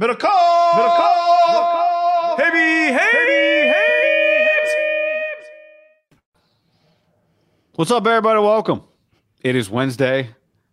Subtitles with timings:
[0.00, 0.76] Middle call.
[0.76, 2.36] Middle call.
[2.38, 3.70] Heavy, heavy,
[7.74, 8.40] What's up, everybody?
[8.40, 8.82] Welcome.
[9.42, 10.30] It is Wednesday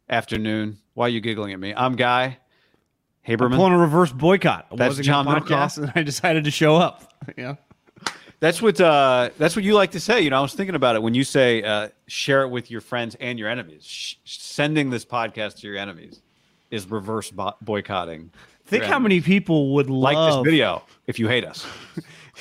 [0.10, 0.78] afternoon.
[0.94, 1.74] Why are you giggling at me?
[1.76, 2.38] I'm Guy
[3.28, 3.52] Haberman.
[3.52, 4.68] I'm pulling a reverse boycott.
[4.72, 5.48] I That's wasn't John gonna Middlekauff.
[5.48, 7.14] podcast, and I decided to show up.
[7.36, 7.56] Yeah.
[8.40, 10.22] That's what uh, that's what you like to say.
[10.22, 12.80] You know, I was thinking about it when you say uh, share it with your
[12.80, 13.84] friends and your enemies.
[13.84, 16.22] Sh- sending this podcast to your enemies
[16.72, 18.32] is reverse bo- boycotting.
[18.68, 21.66] Think how many people would like love this video if you hate us.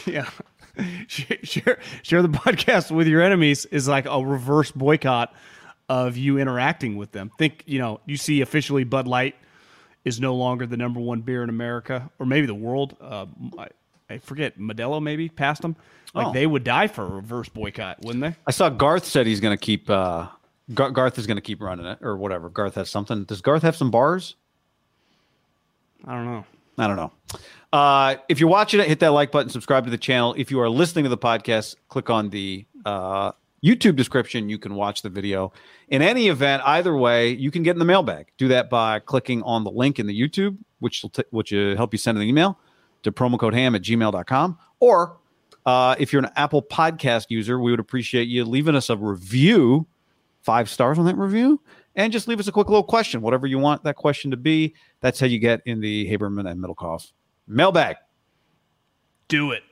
[0.04, 0.28] Yeah.
[1.08, 5.32] share, share the podcast with your enemies is like a reverse boycott
[5.88, 7.30] of you interacting with them.
[7.38, 9.36] Think, you know, you see officially Bud Light
[10.04, 12.94] is no longer the number one beer in America or maybe the world.
[13.00, 13.24] Uh,
[13.58, 13.68] I,
[14.10, 15.76] I forget Modelo maybe passed them.
[16.14, 16.32] Like Oh.
[16.32, 18.34] they would die for a reverse boycott, wouldn't they?
[18.46, 19.88] I saw Garth said he's going to keep.
[19.88, 20.26] Uh,
[20.74, 22.48] Garth is going to keep running it or whatever.
[22.50, 23.24] Garth has something.
[23.24, 24.34] Does Garth have some bars?
[26.04, 26.44] I don't know.
[26.78, 27.12] I don't know.
[27.72, 30.34] Uh, if you're watching it, hit that like button, subscribe to the channel.
[30.36, 33.32] If you are listening to the podcast, click on the uh,
[33.64, 34.48] YouTube description.
[34.48, 35.52] You can watch the video.
[35.88, 38.26] In any event, either way, you can get in the mailbag.
[38.38, 41.76] Do that by clicking on the link in the YouTube, which will t- which will
[41.76, 42.58] help you send an email
[43.02, 44.58] to promo code ham at gmail.com.
[44.80, 45.18] Or
[45.64, 49.86] uh, if you're an Apple podcast user, we would appreciate you leaving us a review,
[50.42, 51.60] five stars on that review,
[51.96, 54.74] and just leave us a quick little question, whatever you want that question to be.
[55.00, 57.10] That's how you get in the Haberman and Middlekauff
[57.48, 57.96] mailbag.
[59.28, 59.62] Do it.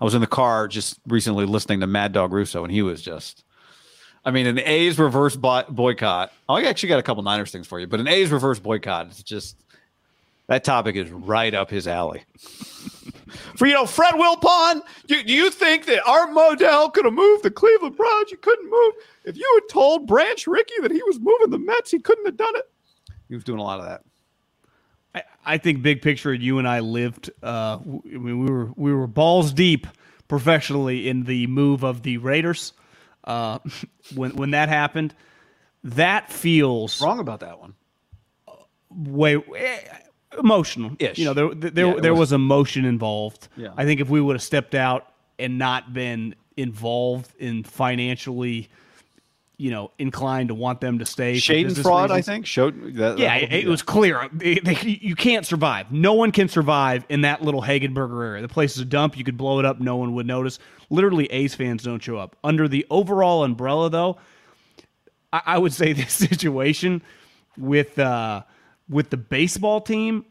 [0.00, 3.00] I was in the car just recently listening to Mad Dog Russo, and he was
[3.00, 3.44] just.
[4.24, 6.32] I mean, an A's reverse bo- boycott.
[6.48, 9.06] Oh, I actually got a couple Niners things for you, but an A's reverse boycott,
[9.06, 9.56] it's just
[10.48, 12.24] that topic is right up his alley.
[13.56, 17.44] for you know, Fred Wilpon, do, do you think that Art Modell could have moved
[17.44, 18.30] the Cleveland Browns?
[18.30, 18.94] You couldn't move.
[19.24, 22.36] If you had told Branch Rickey that he was moving the Mets, he couldn't have
[22.36, 22.70] done it.
[23.28, 24.02] He was doing a lot of that.
[25.14, 25.22] I,
[25.54, 27.30] I think big picture, you and I lived.
[27.42, 29.86] Uh, w- I mean, we were we were balls deep
[30.28, 32.72] professionally in the move of the Raiders.
[33.24, 33.58] Uh,
[34.14, 35.14] when when that happened,
[35.84, 37.74] that feels Wrong about that one.
[38.90, 39.78] way eh,
[40.38, 40.92] emotional.
[40.98, 41.18] Ish.
[41.18, 42.20] You know, there there Yeah, there was.
[42.30, 43.48] was emotion involved.
[43.56, 43.68] Yeah.
[43.76, 48.68] I think if we would have stepped out and not been involved in financially,
[49.56, 51.36] you know, inclined to want them to stay.
[51.36, 53.18] Shaden business fraud, I think, showed that.
[53.18, 54.28] yeah, that- it, was clear.
[54.32, 55.90] They- they- you can't survive.
[55.92, 58.42] No one can survive in that little Hegenberger area.
[58.42, 59.16] The place is a dump.
[59.16, 59.80] You could blow it up.
[59.80, 60.58] No one would notice.
[60.90, 62.36] Literally, A's fans don't show up.
[62.44, 64.18] Under the overall umbrella, though,
[65.32, 67.02] I, I would say this situation
[67.56, 68.42] with uh,
[68.88, 70.24] with the baseball team,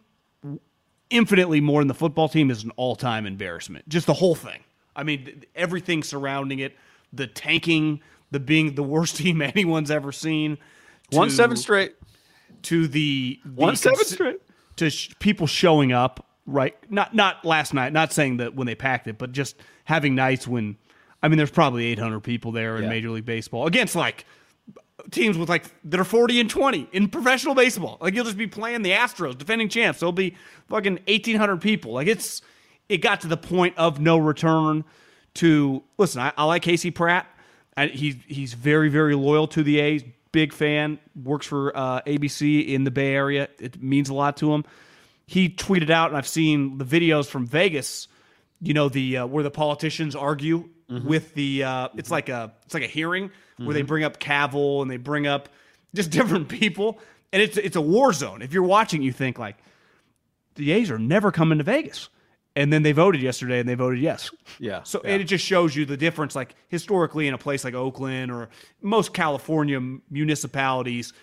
[1.09, 3.88] infinitely more than the football team, is an all time embarrassment.
[3.90, 4.59] Just the whole thing.
[4.95, 6.75] I mean, everything surrounding it,
[7.13, 8.01] the tanking,
[8.31, 10.57] the being the worst team anyone's ever seen.
[11.12, 11.95] one seven straight.
[12.63, 14.41] to the, the One seven consi- straight.
[14.78, 18.74] to sh- people showing up right not not last night not saying that when they
[18.74, 20.78] packed it but just having nights when
[21.22, 22.89] i mean there's probably 800 people there in Yeah.
[22.89, 24.24] major league baseball against like
[25.12, 27.97] teams with like that are 40 and 20 in professional baseball.
[28.01, 30.00] Like you'll just be playing the astros defending champs.
[30.00, 30.35] There'll be
[30.69, 31.94] fucking 1800 people.
[31.94, 32.41] Like it's
[32.90, 34.85] it got to the point of no return
[35.35, 37.28] to listen i, I like casey pratt.
[37.75, 40.03] I, he's he's very very loyal to the a's.
[40.34, 41.00] Big fan.
[41.24, 43.50] Works for uh, abc in the bay area.
[43.59, 44.66] It means a lot to him.
[45.25, 48.07] He tweeted out and i've seen the videos from vegas
[48.62, 52.74] you know the uh, where the politicians argue with the uh, it's like a it's
[52.74, 53.88] like a hearing where they mm-hmm.
[53.88, 55.50] bring up Cavill and they bring up
[55.94, 57.00] just different people
[57.31, 58.41] and it's it's a war zone.
[58.41, 59.57] If you're watching, you think like
[60.56, 62.09] the A's are never coming to Vegas,
[62.56, 64.31] and then they voted yesterday and they voted yes.
[64.59, 65.12] Yeah, So yeah.
[65.12, 68.50] and it just shows you the difference, like historically in a place like Oakland or
[68.81, 69.79] most California
[70.09, 71.13] municipalities.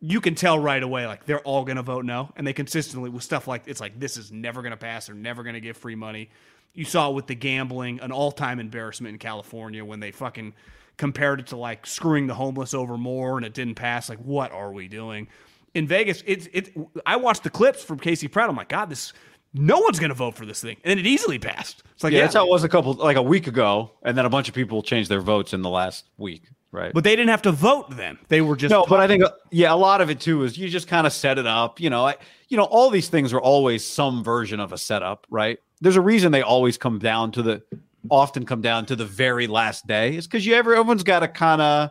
[0.00, 3.08] You can tell right away, like they're all going to vote no, and they consistently
[3.08, 5.06] with stuff like it's like this is never going to pass.
[5.06, 6.30] They're never going to give free money.
[6.74, 10.52] You saw it with the gambling, an all-time embarrassment in California when they fucking
[10.96, 14.08] compared it to like screwing the homeless over more, and it didn't pass.
[14.08, 15.28] Like, what are we doing?
[15.74, 16.76] In Vegas, it's it.
[17.04, 18.48] I watched the clips from Casey Pratt.
[18.48, 19.12] I'm like, God, this
[19.54, 21.82] no one's going to vote for this thing, and then it easily passed.
[21.94, 24.18] It's like, Yeah, yeah, that's how it was a couple like a week ago, and
[24.18, 26.42] then a bunch of people changed their votes in the last week,
[26.72, 26.92] right?
[26.92, 28.18] but they didn't have to vote then.
[28.28, 30.68] They were just no, but I think yeah, a lot of it too is you
[30.68, 31.80] just kind of set it up.
[31.80, 32.16] You know, I,
[32.48, 35.58] you know, all these things are always some version of a setup, right?
[35.80, 37.62] There's a reason they always come down to the,
[38.10, 40.14] often come down to the very last day.
[40.16, 41.90] It's because you ever everyone's got to kind of,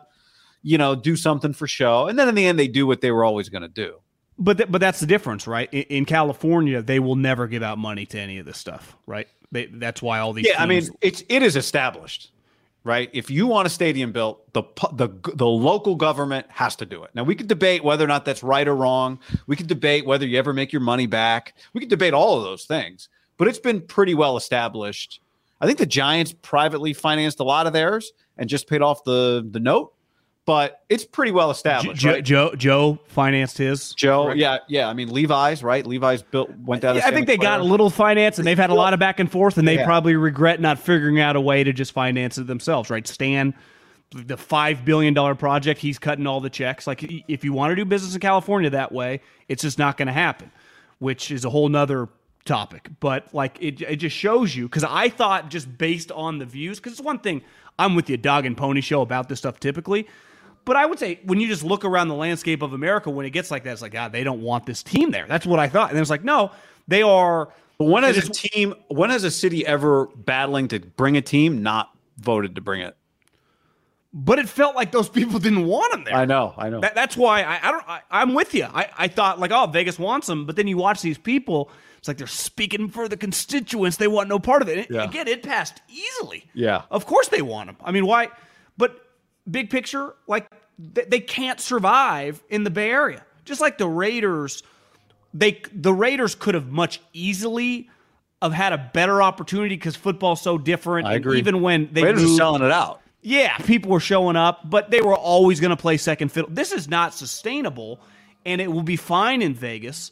[0.62, 3.10] you know, do something for show, and then in the end they do what they
[3.10, 3.96] were always going to do.
[4.38, 5.68] But th- but that's the difference, right?
[5.72, 9.28] In, in California, they will never give out money to any of this stuff, right?
[9.52, 10.46] They, that's why all these.
[10.48, 12.32] Yeah, I mean, it's it is established.
[12.84, 13.08] right?
[13.12, 14.62] If you want a stadium built, the
[14.92, 17.10] the the local government has to do it.
[17.14, 19.18] Now we could debate whether or not that's right or wrong.
[19.46, 21.54] We could debate whether you ever make your money back.
[21.72, 23.08] We could debate all of those things.
[23.36, 25.20] But it's been pretty well established.
[25.64, 29.46] I think the Giants privately financed a lot of theirs and just paid off the
[29.50, 29.94] the note
[30.46, 32.00] but it's pretty well established.
[32.00, 32.24] Joe, right?
[32.24, 33.94] Joe, Joe financed his.
[33.94, 34.88] Joe, yeah, yeah.
[34.88, 35.86] I mean, Levi's, right?
[35.86, 36.96] Levi's built went down.
[36.96, 39.20] Yeah, I think they got a little finance, and they've had a lot of back
[39.20, 39.86] and forth, and they yeah.
[39.86, 43.06] probably regret not figuring out a way to just finance it themselves, right?
[43.06, 43.54] Stan,
[44.10, 46.86] the five billion dollar project, he's cutting all the checks.
[46.86, 50.08] Like, if you want to do business in California that way, it's just not going
[50.08, 50.52] to happen,
[50.98, 52.08] which is a whole nother
[52.44, 52.90] topic.
[53.00, 56.78] But like, it it just shows you because I thought just based on the views,
[56.78, 57.42] because it's one thing.
[57.76, 60.06] I'm with you, dog and pony show about this stuff typically
[60.64, 63.30] but I would say when you just look around the landscape of America, when it
[63.30, 65.26] gets like that, it's like, God, they don't want this team there.
[65.28, 65.90] That's what I thought.
[65.90, 66.52] And it's like, no,
[66.88, 67.52] they are.
[67.78, 71.62] But when has a team, when has a city ever battling to bring a team
[71.62, 72.96] not voted to bring it?
[74.16, 76.14] But it felt like those people didn't want him there.
[76.14, 76.80] I know, I know.
[76.80, 77.84] That, that's why I, I don't.
[77.88, 78.64] I, am with you.
[78.64, 81.68] I, I thought like, oh, Vegas wants them, but then you watch these people.
[82.04, 83.96] It's like they're speaking for the constituents.
[83.96, 84.90] They want no part of it.
[84.90, 85.04] yeah.
[85.04, 86.44] Again, it passed easily.
[86.52, 87.78] Yeah, of course they want them.
[87.82, 88.28] I mean, why?
[88.76, 89.00] But
[89.50, 90.46] big picture, like
[90.78, 93.24] they can't survive in the Bay Area.
[93.46, 94.62] Just like the Raiders,
[95.32, 97.88] they the Raiders could have much easily
[98.42, 101.06] have had a better opportunity because football's so different.
[101.06, 101.38] I agree.
[101.38, 103.00] even when they Raiders moved, selling it out.
[103.22, 106.50] Yeah, people were showing up, but they were always going to play second fiddle.
[106.52, 107.98] This is not sustainable,
[108.44, 110.10] and it will be fine in Vegas,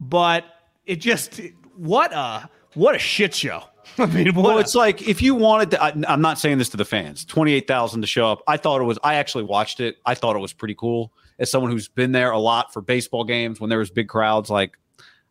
[0.00, 0.46] but
[0.86, 1.40] it just
[1.76, 3.62] what a what a shit show.
[3.98, 5.82] I mean, well, it's like if you wanted to.
[5.82, 7.24] I, am not saying this to the fans.
[7.24, 8.42] Twenty eight thousand to show up.
[8.46, 8.98] I thought it was.
[9.02, 9.96] I actually watched it.
[10.04, 11.12] I thought it was pretty cool.
[11.38, 14.48] As someone who's been there a lot for baseball games when there was big crowds,
[14.50, 14.78] like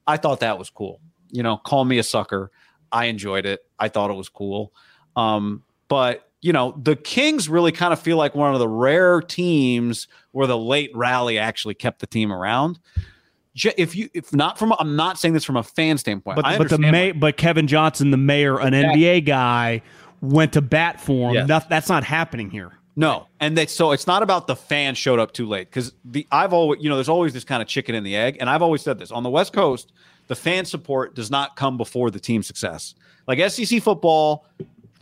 [0.08, 1.00] I thought that was cool.
[1.32, 2.52] You know, call me a sucker.
[2.92, 3.62] I enjoyed it.
[3.80, 4.72] I thought it was cool.
[5.16, 9.20] Um, but you know, the Kings really kind of feel like one of the rare
[9.22, 12.80] teams where the late rally actually kept the team around
[13.56, 16.70] if you if not from I'm not saying this from a fan standpoint, but, but
[16.70, 19.82] the may, but Kevin Johnson, the mayor, an NBA guy,
[20.22, 21.48] went to bat for him.
[21.48, 21.66] Yes.
[21.70, 22.74] that's not happening here.
[22.98, 26.26] No, and that so it's not about the fan showed up too late because the
[26.32, 28.62] I've always you know there's always this kind of chicken and the egg, and I've
[28.62, 29.92] always said this on the West Coast,
[30.28, 32.96] the fan support does not come before the team success.
[33.28, 34.46] Like SEC football,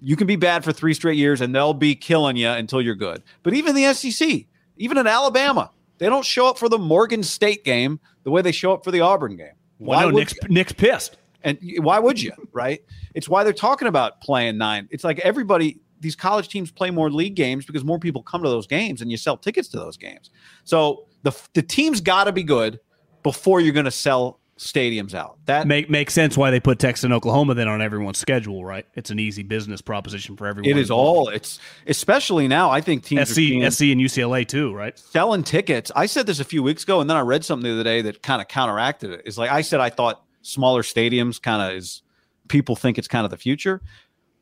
[0.02, 2.96] you can be bad for three straight years and they'll be killing you until you're
[2.96, 3.22] good.
[3.44, 4.46] But even the SEC,
[4.78, 8.52] even in Alabama, they don't show up for the Morgan State game the way they
[8.52, 9.54] show up for the Auburn game.
[9.78, 11.18] Why well, no, Nick's, Nick's pissed.
[11.44, 12.32] And why would you?
[12.54, 12.82] Right?
[13.14, 14.88] It's why they're talking about playing nine.
[14.92, 18.50] It's like everybody, these college teams play more league games because more people come to
[18.50, 20.30] those games and you sell tickets to those games.
[20.64, 22.80] So the the team's got to be good
[23.24, 25.38] before you're going to sell stadiums out.
[25.46, 28.86] That make makes sense why they put Texas and Oklahoma then on everyone's schedule, right?
[28.94, 30.70] It's an easy business proposition for everyone.
[30.70, 31.30] It is all.
[31.30, 32.70] It's especially now.
[32.70, 34.98] I think teams SC, SC and UCLA too, right?
[34.98, 35.92] Selling tickets.
[35.96, 38.02] I said this a few weeks ago, and then I read something the other day
[38.04, 39.24] that kind of counteracted it.
[39.26, 42.04] Is like I said, I thought smaller stadiums kind of is
[42.48, 43.82] people think it's kind of the future,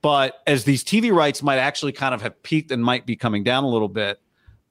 [0.02, 3.44] but as these TV rights might actually kind of have peaked and might be coming
[3.44, 4.19] down a little bit.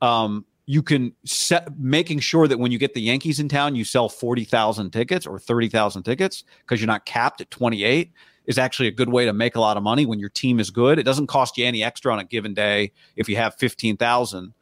[0.02, 3.84] Um, you can set making sure that when you get the Yankees in town, you
[3.84, 8.12] sell 40,000 tickets or 30,000 tickets because you're not capped at 28
[8.46, 10.70] is actually a good way to make a lot of money when your team is
[10.70, 10.98] good.
[10.98, 14.54] It doesn't cost you any extra on a given day if you have 15,000.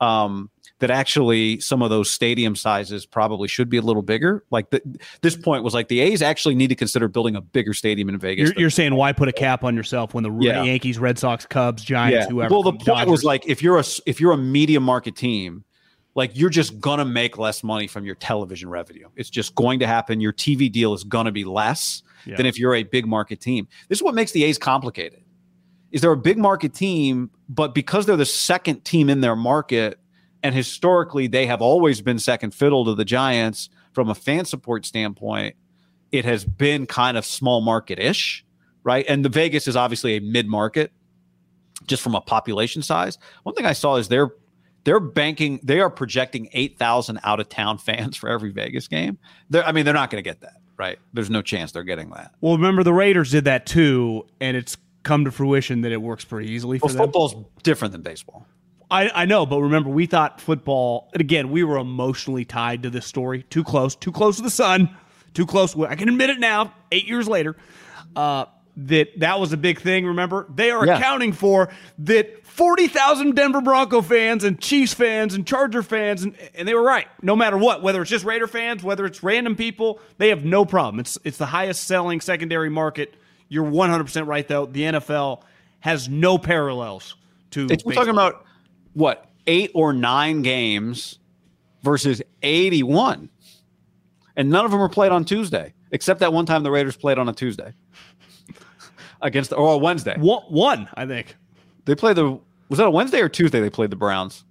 [0.00, 4.44] Um, that actually some of those stadium sizes probably should be a little bigger.
[4.50, 4.82] Like the,
[5.22, 8.18] this point was like the A's actually need to consider building a bigger stadium in
[8.18, 8.50] Vegas.
[8.50, 10.62] You're, you're saying why put a cap on yourself when the yeah.
[10.62, 12.30] Yankees, Red Sox, Cubs, Giants, yeah.
[12.30, 12.54] whoever.
[12.54, 13.10] Well, the point Dodgers.
[13.10, 15.64] was like if you're a if you're a medium market team,
[16.14, 19.08] like you're just gonna make less money from your television revenue.
[19.16, 20.20] It's just going to happen.
[20.20, 22.36] Your TV deal is gonna be less yeah.
[22.36, 23.66] than if you're a big market team.
[23.88, 25.22] This is what makes the A's complicated.
[25.90, 29.98] Is they're a big market team, but because they're the second team in their market
[30.42, 34.84] and historically, they have always been second fiddle to the Giants from a fan support
[34.86, 35.56] standpoint.
[36.12, 38.44] It has been kind of small market ish,
[38.84, 39.04] right?
[39.08, 40.92] And the Vegas is obviously a mid market,
[41.86, 43.18] just from a population size.
[43.42, 44.30] One thing I saw is they're
[44.84, 49.18] they're banking, they are projecting eight thousand out of town fans for every Vegas game.
[49.50, 50.98] They're, I mean, they're not going to get that, right?
[51.12, 52.32] There's no chance they're getting that.
[52.40, 56.24] Well, remember the Raiders did that too, and it's come to fruition that it works
[56.24, 56.96] pretty easily for well.
[56.96, 58.46] Football's different than baseball.
[58.90, 62.90] I, I know, but remember, we thought football, and again, we were emotionally tied to
[62.90, 63.42] this story.
[63.50, 64.96] Too close, too close to the sun,
[65.34, 65.76] too close.
[65.76, 67.56] I can admit it now, eight years later,
[68.14, 70.06] uh, that that was a big thing.
[70.06, 70.98] Remember, they are yeah.
[70.98, 76.68] accounting for that 40,000 Denver Bronco fans and Chiefs fans and Charger fans, and, and
[76.68, 77.06] they were right.
[77.22, 80.64] No matter what, whether it's just Raider fans, whether it's random people, they have no
[80.64, 81.00] problem.
[81.00, 83.14] It's, it's the highest selling secondary market.
[83.48, 84.66] You're 100% right, though.
[84.66, 85.42] The NFL
[85.80, 87.16] has no parallels
[87.50, 87.66] to.
[87.70, 88.46] It's, we're talking about
[88.96, 91.18] what eight or nine games
[91.82, 93.28] versus 81,
[94.36, 97.18] and none of them were played on Tuesday, except that one time the Raiders played
[97.18, 97.74] on a Tuesday
[99.20, 100.16] against or a Wednesday.
[100.18, 100.88] one, one.
[100.94, 101.36] I think
[101.84, 103.60] They played the was that a Wednesday or Tuesday?
[103.60, 104.44] They played the Browns.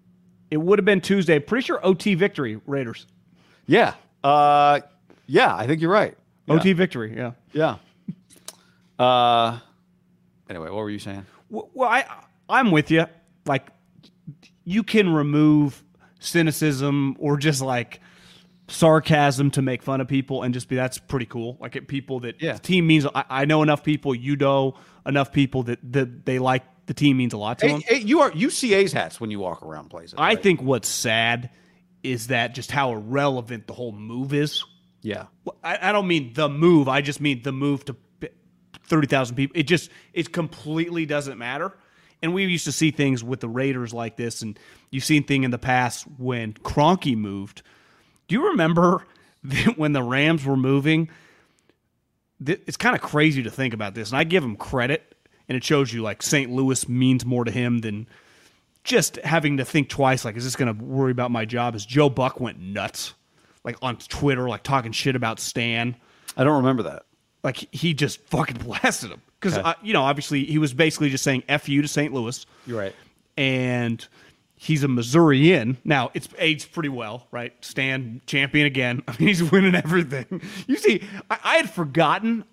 [0.52, 1.40] it would have been Tuesday.
[1.40, 3.08] Pretty sure OT victory Raiders.
[3.68, 4.80] Yeah, uh,
[5.28, 6.16] yeah, I think you're right.
[6.46, 6.54] Yeah.
[6.54, 7.16] OT victory.
[7.18, 7.32] Yeah.
[7.52, 7.78] Yeah.
[9.00, 9.58] Uh,
[10.50, 11.25] anyway, what were you saying?
[11.50, 12.06] Well, well, I
[12.48, 13.08] I'm with you.
[13.48, 13.68] Like,
[14.65, 15.84] you can remove
[16.19, 18.01] cynicism or just like
[18.67, 21.57] sarcasm to make fun of people and just be that's pretty cool.
[21.60, 22.53] Like, it, people that Yeah.
[22.53, 23.05] the team means.
[23.13, 24.13] I, I know enough people.
[24.15, 27.81] You know enough people that that they like the team means a lot to them.
[27.81, 30.15] Hey, hey, you are you see A's hats when you walk around places.
[30.17, 30.41] I right?
[30.43, 31.51] think what's sad
[32.03, 34.63] is that just how irrelevant the whole move is.
[35.01, 35.25] Yeah.
[35.63, 36.88] I, I don't mean the move.
[36.88, 37.95] I just mean the move to
[38.88, 39.60] thirty thousand people.
[39.60, 41.77] It just it completely doesn't matter.
[42.22, 44.57] And we used to see things with the Raiders like this, and
[44.89, 47.62] you've seen thing in the past when Kroenke moved.
[48.27, 49.05] Do you remember
[49.75, 51.10] when the Rams were moving?
[52.45, 55.15] It's kind of crazy to think about this, and I give him credit,
[55.48, 56.51] and it shows you like St.
[56.51, 58.07] Louis means more to him than
[58.84, 60.25] just having to think twice.
[60.25, 61.75] Like, is this going to worry about my job?
[61.75, 63.13] Is Joe Buck went nuts,
[63.63, 65.95] like on Twitter, like talking shit about Stan
[66.38, 67.03] I don't remember that.
[67.46, 69.74] Like he just fucking blasted him because Okay.
[69.84, 72.14] you know obviously he was basically just saying "f you" to St.
[72.14, 72.96] Louis, You're right.
[73.38, 74.06] and
[74.58, 75.78] he's a Missourian.
[75.86, 77.54] Now it's aged pretty well, right?
[77.64, 79.02] Stan champion again.
[79.08, 80.42] I mean, he's winning everything.
[80.68, 82.44] You see, I, I had forgotten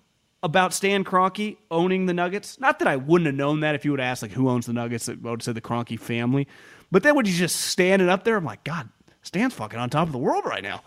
[0.43, 2.59] about Stan Kroenke owning the Nuggets.
[2.59, 4.65] Not that I wouldn't have known that if you would have asked like who owns
[4.65, 6.47] the Nuggets, I would say the Kroenke family.
[6.91, 8.89] But then when he's just standing up there, I'm like, God,
[9.21, 10.83] Stan's fucking on top of the world right now.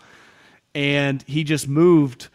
[0.75, 2.27] And he just moved.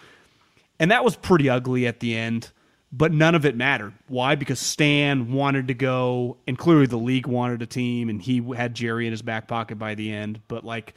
[0.83, 2.51] And that was pretty ugly at the end,
[2.91, 3.93] but none of it mattered.
[4.09, 4.35] Why?
[4.35, 8.75] Because Stan wanted to go, and clearly the league wanted a team, and he had
[8.75, 10.41] Jerry in his back pocket by the end.
[10.49, 10.95] But like,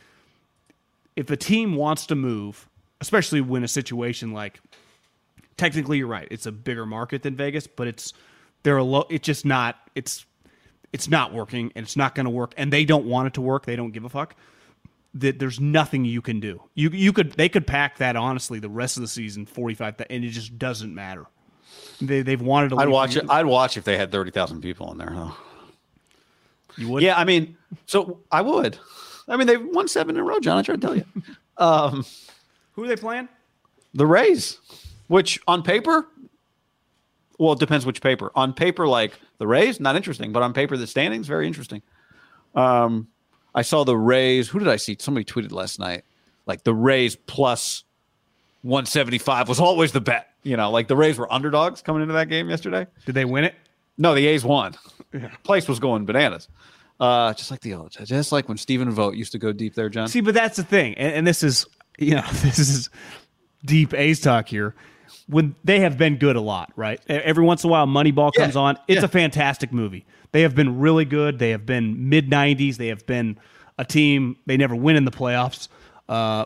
[1.16, 2.68] if a team wants to move,
[3.00, 4.60] especially when a situation like,
[5.56, 8.12] technically you're right, it's a bigger market than Vegas, but it's
[8.64, 9.06] they're a low.
[9.12, 9.78] It's just not.
[9.94, 10.26] It's
[10.94, 13.42] it's not working, and it's not going to work, and they don't want it to
[13.42, 13.68] work.
[13.68, 14.36] They don't give a fuck
[15.16, 16.62] that there's nothing you can do.
[16.76, 19.96] You you could they could pack that honestly the rest of the season forty five
[20.10, 21.26] and it just doesn't matter.
[22.02, 23.26] They they've wanted to I'd watch it.
[23.30, 25.12] I'd watch if they had thirty thousand people in there.
[25.12, 25.34] Though.
[26.78, 28.78] You would Yeah, I mean, so I would.
[29.28, 30.58] I mean, they've won seven in a row, John.
[30.58, 31.06] I tried to tell you.
[31.58, 32.06] Um,
[32.74, 33.30] Who are they playing?
[33.94, 34.60] the Rays,
[35.08, 36.06] which on paper,
[37.40, 38.30] well, it depends which paper.
[38.36, 41.82] On paper, like the Rays, not interesting, but on paper, the standings very interesting.
[42.56, 43.08] Um,
[43.56, 44.50] I saw the Rays.
[44.50, 44.98] Who did I see?
[45.00, 46.04] Somebody tweeted last night,
[46.46, 47.84] like the Rays plus
[48.62, 50.30] one seventy five was always the bet.
[50.44, 52.86] You know, like the Rays were underdogs coming into that game yesterday.
[53.06, 53.56] Did they win it?
[53.98, 54.76] No, the A's won.
[55.44, 56.50] Place was going bananas.
[57.00, 59.90] Uh, just like the old, just like when Stephen Vogt used to go deep there,
[59.90, 60.08] John.
[60.08, 60.94] See, but that's the thing.
[60.96, 61.66] And, and this is
[61.98, 62.90] you know, this is
[63.64, 64.76] deep A's talk here.
[65.28, 67.00] When they have been good a lot, right?
[67.08, 68.78] Every once in a while Moneyball Yeah, comes on.
[68.88, 69.06] It's yeah.
[69.06, 70.06] a fantastic movie.
[70.32, 71.40] They have been really good.
[71.40, 72.78] They have been mid 90s.
[72.78, 73.40] They have been
[73.78, 75.68] a team they never win in the playoffs.
[76.08, 76.46] Uh,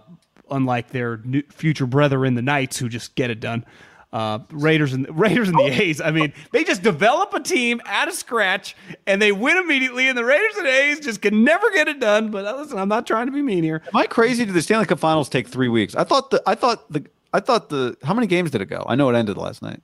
[0.50, 3.66] unlike their new, future brethren, the Knights, who just get it done.
[4.12, 6.02] Uh, Raiders and Raiders and the A's.
[6.02, 10.08] I mean, they just develop a team out of scratch and they win immediately.
[10.08, 12.32] And the Raiders and A's just can never get it done.
[12.32, 13.84] But uh, listen, I'm not trying to be mean here.
[13.88, 14.46] Am I crazy?
[14.46, 15.94] Did the Stanley Cup Finals take three weeks?
[15.94, 18.86] I thought the I thought the I thought the how many games did it go?
[18.88, 19.82] I know it ended last night.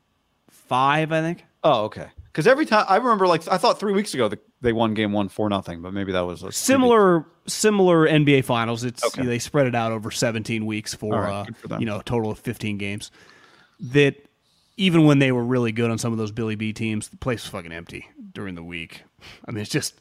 [0.49, 1.45] Five, I think.
[1.63, 2.07] Oh, okay.
[2.25, 5.11] Because every time I remember, like I thought three weeks ago the, they won game
[5.13, 8.83] one four nothing, but maybe that was a similar similar NBA finals.
[8.83, 9.25] It's Okay.
[9.25, 12.31] they spread it out over 17 weeks for, right, uh, for you know a total
[12.31, 13.11] of 15 games.
[13.79, 14.15] That
[14.77, 17.43] even when they were really good on some of those Billy B teams, the place
[17.43, 19.03] was fucking empty during the week.
[19.47, 19.95] I mean, it's just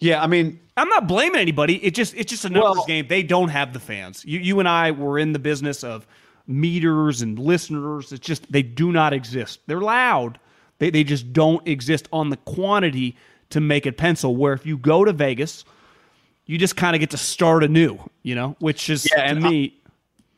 [0.00, 1.76] Yeah, I mean, I'm not blaming anybody.
[1.84, 3.06] It just it's just a numbers Well- game.
[3.08, 4.24] They don't have the fans.
[4.24, 6.06] You you and I were in the business of
[6.46, 8.12] meters and listeners.
[8.12, 9.60] It's just they do not exist.
[9.66, 10.38] They're loud.
[10.78, 13.16] They they just don't exist on the quantity
[13.50, 14.36] to make it pencil.
[14.36, 15.64] Where if you go to Vegas,
[16.46, 17.98] you just kind of get to start anew.
[18.22, 19.78] You know, which is Yeah, to and me.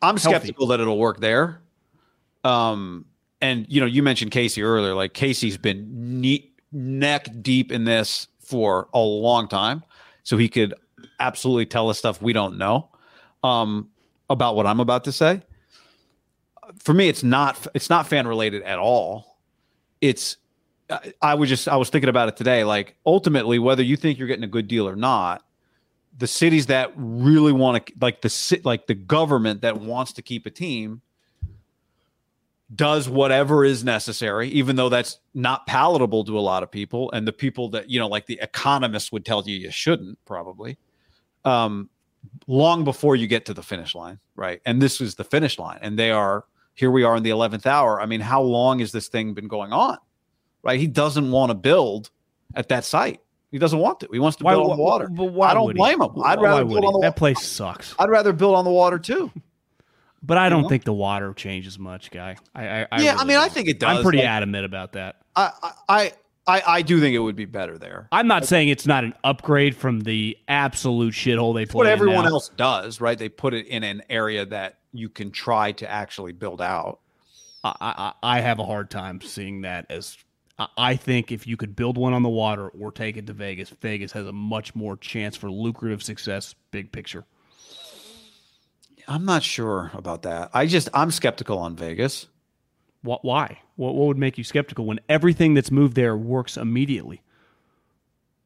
[0.03, 1.61] I'm skeptical that it'll work there.
[2.45, 3.07] Um,
[3.41, 4.95] and you know, you mentioned Casey earlier.
[4.95, 9.83] Like Casey's been ne- neck deep in this for a long time,
[10.23, 10.75] so he could
[11.21, 12.91] absolutely tell us stuff we don't know
[13.43, 13.89] um,
[14.29, 15.43] about what I'm about to say.
[16.79, 19.39] For me, it's not it's not fan related at all.
[20.01, 20.37] It's
[21.23, 22.65] I, was just I was thinking about it today.
[22.65, 25.43] Like ultimately, whether you think you're getting a good deal or not,
[26.17, 30.47] the cities that really want to like the like the government that wants to keep
[30.47, 31.01] a team
[32.75, 37.27] does whatever is necessary, even though that's not palatable to a lot of people, and
[37.27, 40.79] the people that you know, like the economists would tell you you shouldn't probably.
[41.45, 41.91] Um,
[42.47, 44.63] long before you get to the finish line, right?
[44.65, 46.45] And this is the finish line, and they are
[46.75, 46.91] here.
[46.91, 48.01] We are in the eleventh hour.
[48.01, 49.99] I mean, how long has this thing been going on?
[50.63, 50.79] Right?
[50.81, 52.11] He doesn't want to build
[52.55, 53.21] at that site.
[53.51, 54.09] He doesn't want to.
[54.13, 55.09] He wants to build on the water.
[55.09, 55.75] But why I don't he?
[55.75, 56.11] blame him.
[56.25, 56.87] I'd Why rather build he?
[56.87, 57.19] on the That water.
[57.19, 57.95] place sucks.
[57.99, 59.31] I'd rather build on the water too.
[60.27, 60.69] But I don't know?
[60.71, 62.37] think the water changes much, guy.
[62.55, 63.53] I, I, I Yeah, I mean, I don't.
[63.53, 63.99] think it does.
[63.99, 65.17] I'm pretty like- adamant about that.
[65.37, 65.51] I,
[65.87, 66.13] I,
[66.47, 68.09] I, I do think it would be better there.
[68.13, 71.79] I'm not saying it's not an upgrade from the absolute shithole they play.
[71.79, 72.33] what in everyone now.
[72.33, 73.19] else does, right?
[73.19, 77.01] They put it in an area that you can try to actually build out.
[77.65, 77.73] I,
[78.23, 80.17] I, I have a hard time seeing that as.
[80.59, 83.33] I- I think if you could build one on the water or take it to
[83.33, 87.25] Vegas, Vegas has a much more chance for lucrative success, big picture.
[89.09, 90.51] I'm not sure about that.
[90.55, 92.27] I just I'm skeptical on Vegas.
[93.05, 93.25] What?
[93.25, 93.61] Why?
[93.77, 97.21] What, what would make you skeptical when everything that's moved there works immediately?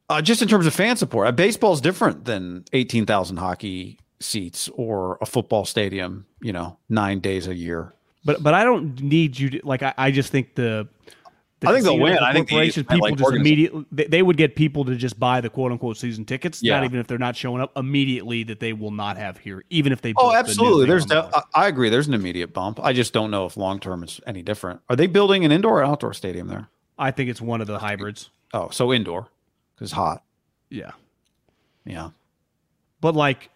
[0.09, 5.17] Uh, just in terms of fan support, uh, baseball's different than 18,000 hockey seats or
[5.21, 6.25] a football stadium.
[6.41, 7.93] You know, nine days a year.
[8.25, 9.81] But but I don't need you to like.
[9.81, 10.87] I, I just think the.
[11.59, 12.15] The I think they'll win.
[12.15, 14.95] the I think the corporations, people like just immediately they, they would get people to
[14.95, 16.63] just buy the quote unquote season tickets.
[16.63, 16.75] Yeah.
[16.75, 19.91] Not even if they're not showing up immediately that they will not have here, even
[19.91, 20.13] if they.
[20.17, 20.83] Oh, absolutely.
[20.83, 21.89] thing There's the de- I agree.
[21.89, 22.79] There's an immediate bump.
[22.81, 24.81] I just don't know if long term it's any different.
[24.89, 26.69] Are they building an indoor or outdoor stadium there?
[26.97, 28.29] I think it's one of the hybrids.
[28.53, 29.27] Oh, so indoor
[29.75, 30.23] because hot.
[30.69, 30.91] Yeah.
[31.85, 32.11] Yeah.
[33.01, 33.49] But like,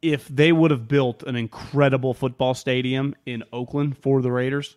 [0.00, 4.76] if they would have built an incredible football stadium in Oakland for the Raiders,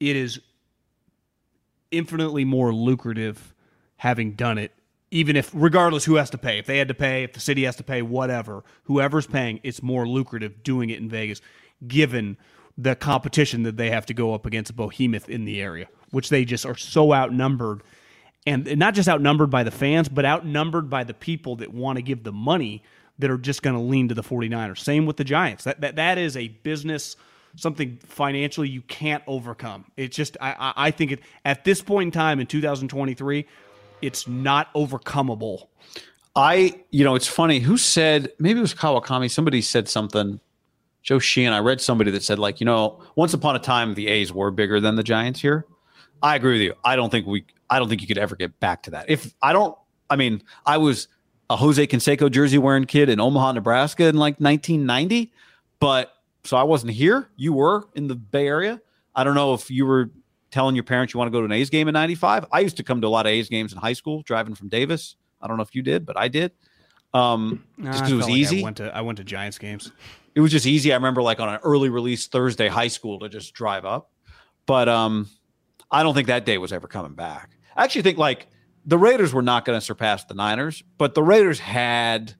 [0.00, 0.40] it is
[1.96, 3.54] infinitely more lucrative
[3.96, 4.72] having done it.
[5.10, 7.64] Even if, regardless who has to pay, if they had to pay, if the city
[7.64, 11.40] has to pay, whatever, whoever's paying, it's more lucrative doing it in Vegas,
[11.86, 12.36] given
[12.76, 16.30] the competition that they have to go up against a behemoth in the area, which
[16.30, 17.82] they just are so outnumbered
[18.46, 22.02] and not just outnumbered by the fans, but outnumbered by the people that want to
[22.02, 22.82] give the money
[23.18, 24.78] that are just going to lean to the 49ers.
[24.78, 25.64] Same with the Giants.
[25.64, 27.16] That that, that is a business
[27.56, 29.84] something financially you can't overcome.
[29.96, 33.46] It's just I I, think it at this point in time in 2023,
[34.02, 35.68] it's not overcomable.
[36.36, 37.60] I, you know, it's funny.
[37.60, 40.40] Who said, maybe it was Kawakami, somebody said something.
[41.02, 44.08] Joe Sheehan, I read somebody that said, like, you know, once upon a time the
[44.08, 45.66] A's were bigger than the Giants here.
[46.22, 46.74] I agree with you.
[46.82, 49.08] I don't think we, I don't think you could ever get back to that.
[49.08, 49.76] If I don't,
[50.08, 51.08] I mean, I was
[51.50, 55.30] a Jose Canseco jersey wearing kid in Omaha, Nebraska in like 1990,
[55.78, 56.14] but
[56.44, 57.28] so I wasn't here.
[57.36, 58.80] You were in the Bay Area.
[59.14, 60.10] I don't know if you were
[60.50, 62.46] telling your parents you want to go to an A's game in 95.
[62.52, 64.68] I used to come to a lot of A's games in high school driving from
[64.68, 65.16] Davis.
[65.40, 66.52] I don't know if you did, but I did.
[67.12, 68.60] Um, just because it was like easy.
[68.60, 69.92] I went to I went to Giants games.
[70.34, 70.92] it was just easy.
[70.92, 74.10] I remember like on an early release Thursday high school to just drive up.
[74.66, 75.28] But um,
[75.90, 77.50] I don't think that day was ever coming back.
[77.76, 78.48] I actually think like
[78.84, 82.34] the Raiders were not going to surpass the Niners, but the Raiders had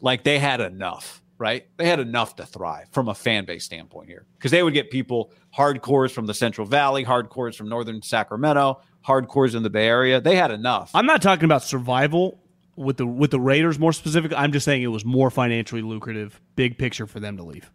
[0.00, 1.66] like they had enough, right?
[1.76, 4.90] They had enough to thrive from a fan base standpoint here because they would get
[4.90, 10.20] people hardcores from the Central Valley, hardcores from Northern Sacramento, hardcores in the Bay Area.
[10.20, 10.90] They had enough.
[10.94, 12.40] I'm not talking about survival
[12.76, 14.36] with the with the Raiders more specifically.
[14.36, 17.70] I'm just saying it was more financially lucrative, big picture for them to leave.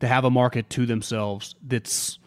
[0.00, 2.18] To have a market to themselves that's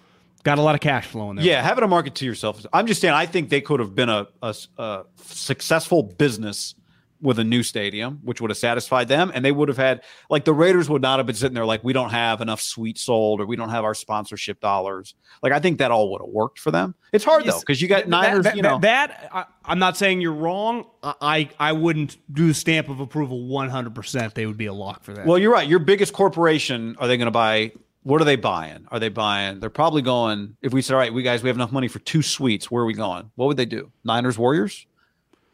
[0.43, 1.45] got a lot of cash flow in there.
[1.45, 2.63] Yeah, having a market to yourself.
[2.71, 6.75] I'm just saying, I think they could have been a, a, a successful business
[7.23, 9.31] with a new stadium, which would have satisfied them.
[9.33, 11.83] And they would have had, like, the Raiders would not have been sitting there like,
[11.83, 15.15] we don't have enough suites sold or we don't have our sponsorship dollars.
[15.41, 16.93] Like, I think that all would have worked for them.
[17.13, 18.77] It's hard, though, because you got That- Niners, that, you know.
[18.79, 20.85] that I, I'm not saying you're wrong.
[21.01, 23.95] I, I wouldn't do the stamp of approval 100.
[23.95, 25.25] percent They would be a lock for that.
[25.25, 25.67] Well, you're right.
[25.67, 27.71] Your biggest corporation, are they going to buy?
[28.03, 28.85] What are they buying?
[28.89, 29.61] Are they buying?
[29.61, 30.57] They're probably going.
[30.61, 32.69] If we said, all right, we guys, we have enough money for two suites.
[32.69, 33.31] Where are we going?
[33.35, 33.91] What would they do?
[34.03, 34.85] Niners, Warriors,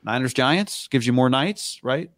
[0.03, 2.09] Niners, Giants gives you more nights, right?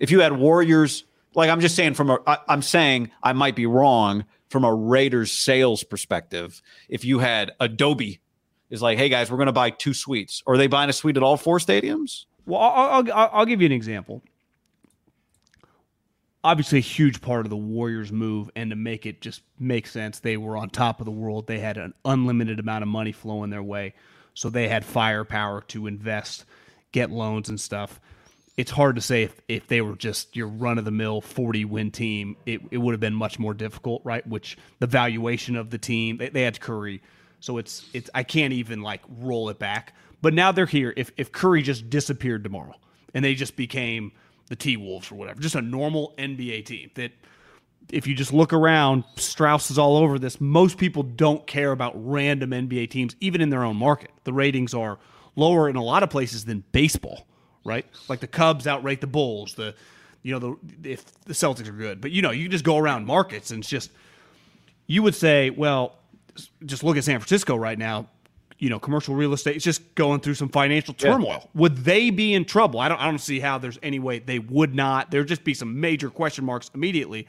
[0.00, 3.56] If you had Warriors, like I'm just saying from a, I, I'm saying I might
[3.56, 6.60] be wrong from a Raiders sales perspective.
[6.88, 8.20] If you had Adobe
[8.70, 10.92] is like, hey guys, we're going to buy two suites, or are they buying a
[10.92, 12.26] suite at all four stadiums?
[12.46, 14.22] Well, I'll, I'll, I'll give you an example.
[16.42, 20.20] Obviously, a huge part of the Warriors' move, and to make it just make sense,
[20.20, 21.46] they were on top of the world.
[21.46, 23.94] They had an unlimited amount of money flowing their way,
[24.34, 26.44] so they had firepower to invest,
[26.94, 28.00] get loans, and stuff.
[28.56, 31.64] It's hard to say if, if they were just your run of the mill 40
[31.64, 34.24] win team, it, it would have been much more difficult, right?
[34.26, 37.02] Which the valuation of the team, they, they had Curry.
[37.40, 39.92] So it's it's I can't even like roll it back.
[40.22, 40.94] But now they're here.
[40.96, 42.76] If if Curry just disappeared tomorrow
[43.12, 44.12] and they just became
[44.48, 47.10] the T Wolves or whatever, just a normal NBA team that
[47.90, 50.40] if you just look around, Strauss is all over this.
[50.40, 54.10] Most people don't care about random NBA teams, even in their own market.
[54.22, 54.98] The ratings are
[55.36, 57.26] lower in a lot of places than baseball,
[57.64, 57.86] right?
[58.08, 59.54] Like the Cubs outrate the Bulls.
[59.54, 59.74] The
[60.22, 63.06] you know the if the Celtics are good, but you know you just go around
[63.06, 63.90] markets and it's just
[64.86, 65.96] you would say, well,
[66.64, 68.08] just look at San Francisco right now.
[68.58, 71.50] You know, commercial real estate is just going through some financial turmoil.
[71.54, 72.80] Would they be in trouble?
[72.80, 73.00] I don't.
[73.00, 75.10] I don't see how there's any way they would not.
[75.10, 77.26] There'd just be some major question marks immediately.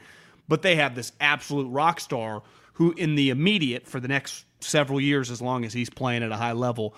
[0.48, 2.42] But they have this absolute rock star
[2.74, 6.30] who, in the immediate, for the next several years, as long as he's playing at
[6.30, 6.94] a high level,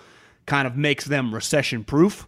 [0.49, 2.27] kind of makes them recession proof.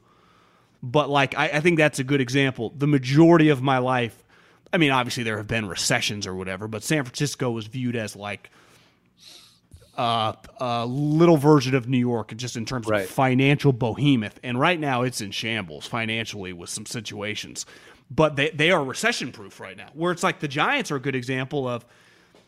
[0.81, 2.73] But like, I, I think that's a good example.
[2.77, 4.23] The majority of my life,
[4.71, 8.15] I mean, obviously there have been recessions or whatever, but San Francisco was viewed as
[8.15, 8.49] like
[9.97, 13.03] uh, a little version of New York, just in terms Right.
[13.03, 14.39] of financial behemoth.
[14.43, 17.65] And right now, it's in shambles financially with some situations.
[18.09, 19.87] But they they are recession proof right now.
[19.93, 21.85] Where it's like the Giants are a good example of,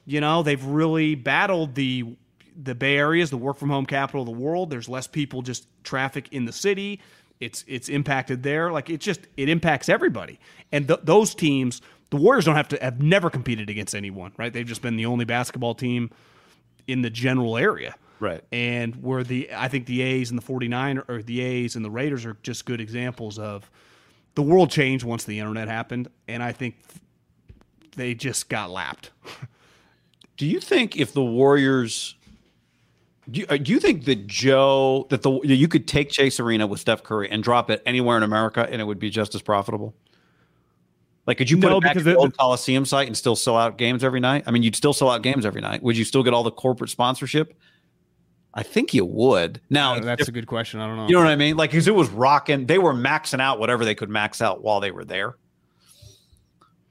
[0.06, 2.16] you know, they've really battled the
[2.56, 4.70] the Bay Area is the work from home capital of the world.
[4.70, 7.00] There's less people just traffic in the city.
[7.40, 8.72] It's it's impacted there.
[8.72, 10.40] Like it just it impacts everybody.
[10.72, 14.54] And th- those teams, the Warriors don't have to have never competed against anyone, right?
[14.54, 16.12] They've just been the only basketball team
[16.88, 17.96] in the general area.
[18.20, 18.44] Right.
[18.52, 21.92] And where the I think the A's and the 49 or the A's and the
[21.92, 23.70] Raiders are just good examples of
[24.36, 26.76] the world changed once the internet happened and I think
[27.96, 29.12] they just got lapped.
[30.38, 32.16] Do you think if the Warriors,
[33.30, 36.68] do you, uh, do you think that Joe that the you could take Chase Arena
[36.68, 39.42] with Steph Curry and drop it anywhere in America and it would be just as
[39.42, 39.94] profitable?
[41.26, 43.16] Like, could you put No, it back because at the the- old Coliseum site and
[43.16, 44.44] still sell out games every night?
[44.46, 45.82] I mean, you'd still sell out games every night.
[45.82, 47.54] Would you still get all the corporate sponsorship?
[48.54, 49.62] I think you would.
[49.70, 50.80] Now, That's if- a good question.
[50.82, 51.08] I don't know.
[51.08, 51.56] you know what I mean?
[51.56, 52.66] Like, because it was rocking.
[52.66, 55.36] They were maxing out whatever they could max out while they were there.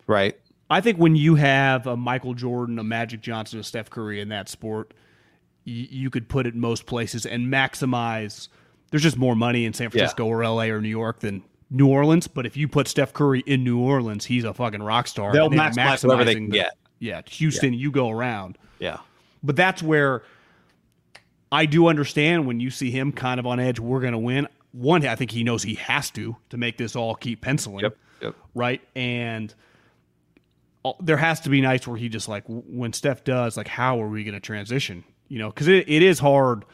[0.07, 0.37] Right.
[0.71, 4.31] I think when you have a Michael Jordan, a Magic Johnson, a Steph Curry in
[4.31, 4.95] that sport,
[5.64, 8.48] you, you could put it most places and maximize.
[8.90, 12.27] There's just more money in San Francisco or LA or New York than New Orleans.
[12.29, 15.33] But if you put Steph Curry in New Orleans, he's a fucking rock star.
[15.33, 16.75] They'll maximize they can the- get.
[16.98, 18.59] Yeah, Houston, you go around.
[18.79, 18.98] Yeah.
[19.42, 20.22] But that's where
[21.51, 23.81] I do understand when you see him kind of on edge.
[23.81, 24.46] We're going to win.
[24.70, 27.96] One, I think he knows he has to to make this all keep penciling Yep.
[28.22, 28.35] Yep.
[28.55, 28.81] right?
[28.94, 29.53] And
[31.01, 34.09] there has to be nights where he just like when Steph does, like, how are
[34.09, 35.03] we going to transition?
[35.33, 36.64] You know, because it, it is hard.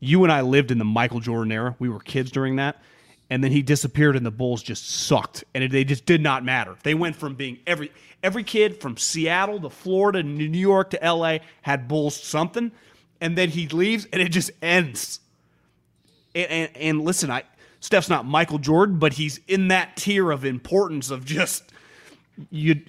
[0.00, 1.74] You and I lived in the Michael Jordan era.
[1.78, 2.80] We were kids during that.
[3.30, 6.44] And then he disappeared, and the Bulls just sucked, and it, they just did not
[6.44, 6.76] matter.
[6.82, 7.90] They went from being every
[8.22, 11.40] every kid from Seattle to Florida, New York to L.A.
[11.62, 12.70] had Bulls something,
[13.22, 15.20] and then he leaves, and it just ends
[16.34, 17.44] and, and, and listen, I
[17.80, 21.72] Steph's not Michael Jordan, but he's in that tier of importance of just
[22.50, 22.82] you.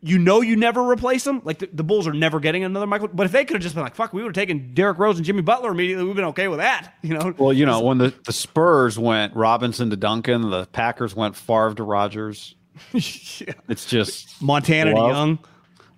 [0.00, 1.42] You know, you never replace them.
[1.44, 3.08] Like the, the Bulls are never getting another Michael.
[3.08, 5.16] But if they could have just been like, "Fuck," we would have taken Derrick Rose
[5.16, 6.04] and Jimmy Butler immediately.
[6.04, 6.94] We've been okay with that.
[7.02, 7.34] You know.
[7.36, 11.74] Well, you know, when the, the Spurs went Robinson to Duncan, the Packers went Favre
[11.74, 12.54] to Rodgers.
[12.92, 13.54] Yeah.
[13.68, 15.38] It's just Montana to Young.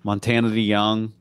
[0.03, 1.13] Montana to Young.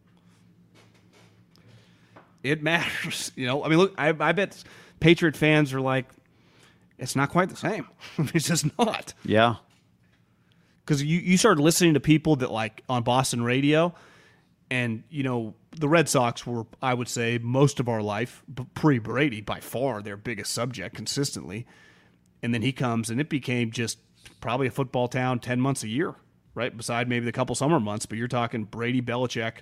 [2.44, 3.32] It matters.
[3.36, 3.64] You know.
[3.64, 3.94] I mean, look.
[3.98, 4.64] I, I bet
[5.02, 6.06] Patriot fans are like,
[6.98, 7.88] it's not quite the same.
[8.18, 9.14] it's just not.
[9.26, 9.56] Yeah.
[10.90, 13.94] Because you, you started listening to people that like on Boston radio,
[14.72, 18.42] and you know the Red Sox were, I would say, most of our life
[18.74, 21.68] pre Brady by far their biggest subject consistently,
[22.42, 24.00] and then he comes and it became just
[24.42, 26.16] probably a football town ten months a year,
[26.56, 26.76] right?
[26.76, 29.58] Beside maybe the couple summer months, but you're talking Brady, Belichick.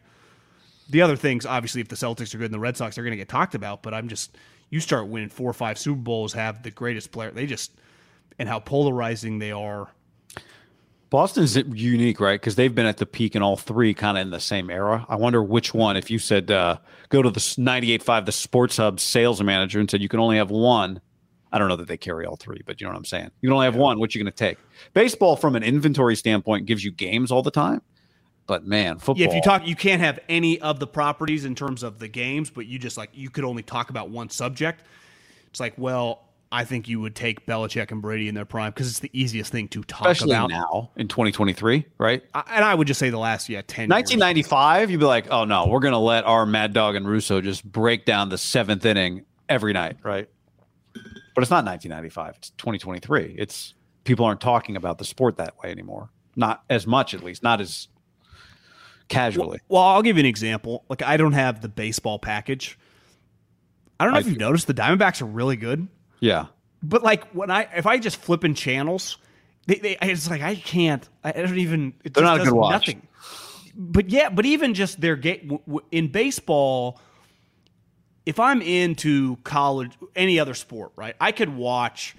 [0.89, 3.11] The other things, obviously, if the Celtics are good and the Red Sox, they're going
[3.11, 3.83] to get talked about.
[3.83, 4.37] But I'm just,
[4.69, 7.31] you start winning four or five Super Bowls, have the greatest player.
[7.31, 7.73] They just,
[8.39, 9.89] and how polarizing they are.
[11.10, 12.39] Boston's unique, right?
[12.39, 15.06] Because they've been at the peak in all three kind of in the same era.
[15.08, 16.78] I wonder which one, if you said uh,
[17.10, 20.50] go to the 98.5, the Sports Hub sales manager, and said you can only have
[20.50, 21.00] one.
[21.52, 23.32] I don't know that they carry all three, but you know what I'm saying.
[23.39, 24.00] You can only have one.
[24.00, 24.58] What you going to take?
[24.93, 27.82] Baseball, from an inventory standpoint, gives you games all the time.
[28.48, 29.22] But man, football.
[29.22, 32.08] Yeah, if you talk, you can't have any of the properties in terms of the
[32.08, 34.84] games, but you just like you could only talk about one subject.
[35.50, 38.88] It's like, well, I think you would take Belichick and Brady in their prime because
[38.89, 40.49] it's the easiest thing to talk especially about.
[40.49, 42.23] now in 2023, right?
[42.33, 43.83] I- And I would just say the last yeah ten.
[43.83, 43.89] years.
[43.89, 47.41] 1995, you'd be like, oh no, we're going to let our Mad Dog and Russo
[47.41, 50.29] just break down the seventh inning every night, right?
[50.93, 52.36] But it's not 1995.
[52.38, 53.36] It's 2023.
[53.38, 53.73] It's
[54.05, 56.10] people aren't talking about the sport that way anymore.
[56.38, 57.89] Not as much, at least, not as
[59.10, 59.60] casually.
[59.69, 60.86] Well, I'll give you an example.
[60.89, 62.77] Like I don't have the baseball package.
[63.99, 64.45] I don't know I if you've do.
[64.45, 65.88] noticed the Diamondbacks are really good,
[66.19, 66.47] yeah.
[66.84, 69.17] but like when I if I just flip in channels,
[69.65, 71.08] they, they it's like I can't.
[71.23, 71.93] I don't even.
[72.03, 72.71] It They're not a good watch.
[72.88, 73.08] Nothing.
[73.75, 76.99] but yeah, but even just their game w- w- in baseball,
[78.25, 81.15] if I'm into college, any other sport, right?
[81.19, 82.15] I could watch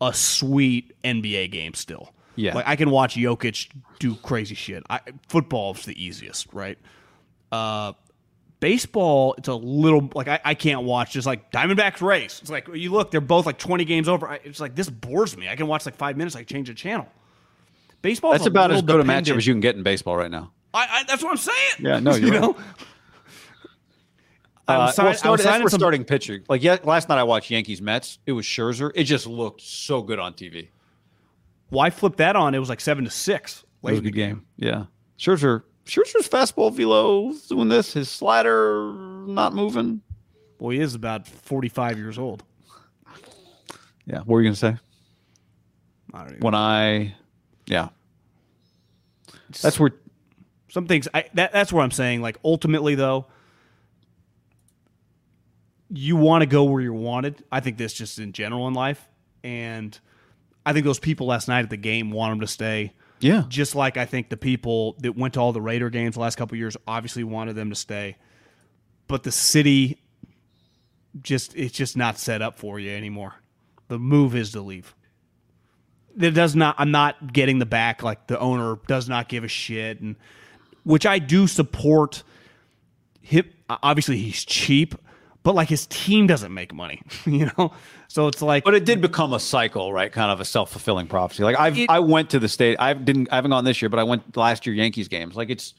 [0.00, 2.10] a sweet NBA game still.
[2.36, 2.54] Yeah.
[2.54, 4.82] like I can watch Jokic do crazy shit.
[4.90, 6.76] I, football's the easiest, right?
[7.52, 7.92] Uh,
[8.60, 12.40] baseball, it's a little like I, I can't watch just like Diamondbacks race.
[12.40, 14.28] It's like you look, they're both like 20 games over.
[14.28, 15.48] I, it's like this bores me.
[15.48, 16.34] I can watch like five minutes.
[16.36, 17.06] I can change the channel.
[18.02, 18.32] Baseball.
[18.32, 20.52] That's about as good a matchup as you can get in baseball right now.
[20.74, 21.56] I, I, that's what I'm saying.
[21.78, 22.56] Yeah, no, you you're know.
[24.66, 26.42] I Uh, sign- well, I was start, that's for some- starting pitching.
[26.48, 28.18] Like yeah, last night I watched Yankees Mets.
[28.26, 28.90] It was Scherzer.
[28.94, 30.68] It just looked so good on TV.
[31.68, 32.54] Why flip that on?
[32.54, 33.64] It was like seven to six.
[33.82, 34.46] It was a good game.
[34.56, 34.84] Yeah,
[35.18, 35.62] Scherzer.
[35.84, 37.92] Scherzer's fastball velo doing this.
[37.92, 38.92] His slider
[39.26, 40.00] not moving.
[40.58, 42.42] Well, he is about 45 years old.
[44.06, 44.76] Yeah, what were you gonna say?
[46.12, 46.24] I.
[46.40, 47.14] When I,
[47.66, 47.88] yeah,
[49.62, 49.90] that's where.
[50.68, 51.06] Some things.
[51.14, 52.20] I, that, that's where I'm saying.
[52.20, 53.26] Like ultimately, though,
[55.88, 57.44] you want to go where you're wanted.
[57.52, 59.06] I think this just in general in life,
[59.44, 59.98] and
[60.66, 62.92] I think those people last night at the game want them to stay.
[63.24, 66.20] Yeah, Just like I think the people that went to all the Raider games the
[66.20, 68.18] last couple of years obviously wanted them to stay,
[69.08, 70.02] but the city
[71.22, 73.34] just it's just not set up for you anymore.
[73.88, 74.94] The move is to leave.
[76.20, 76.74] It does not.
[76.76, 78.02] I'm not getting the back.
[78.02, 80.16] Like the owner does not give a shit, and
[80.82, 82.24] which I do support.
[83.22, 84.96] Him obviously he's cheap,
[85.44, 87.72] but like his team doesn't make money, you know.
[88.08, 90.10] So it's like, But it did become a cycle, right?
[90.10, 91.44] Kind of a self fulfilling prophecy.
[91.44, 92.76] Like I, It- I went to the state.
[92.80, 93.28] I didn't.
[93.30, 95.36] I haven't gone this year, but I went last year Yankees games.
[95.36, 95.74] Like it's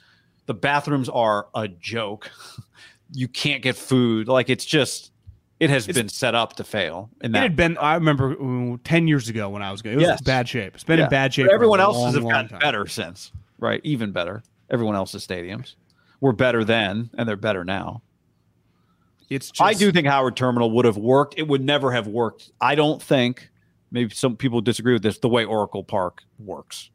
[0.46, 2.32] the bathrooms are a joke.
[3.12, 4.28] you can't get food.
[4.28, 5.12] Like it's just
[5.60, 7.10] it has been set up to fail.
[7.22, 7.78] It that had been.
[7.78, 9.96] I remember ten years ago when I was going.
[9.96, 10.22] It was Yes.
[10.22, 10.76] bad shape.
[10.76, 11.06] It's been Yeah.
[11.06, 11.46] in bad shape.
[11.48, 12.60] But everyone else has gotten time.
[12.60, 13.80] better since, right?
[13.84, 14.44] Even better.
[14.70, 15.76] Everyone else's stadiums
[16.22, 18.02] were better then, and they're better now.
[19.30, 19.50] It's.
[19.52, 21.36] Just, I do think Howard Terminal would have worked.
[21.38, 22.52] It would never have worked.
[22.62, 23.50] I don't think.
[23.92, 25.20] Maybe some people disagree with this.
[25.20, 26.90] The way Oracle Park works,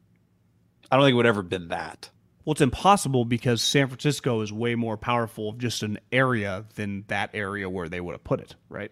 [0.91, 2.11] I don't think it would ever been that.
[2.45, 7.05] Well, it's impossible because San Francisco is way more powerful of just an area than
[7.09, 8.55] that area where they would have put it.
[8.69, 8.91] Right.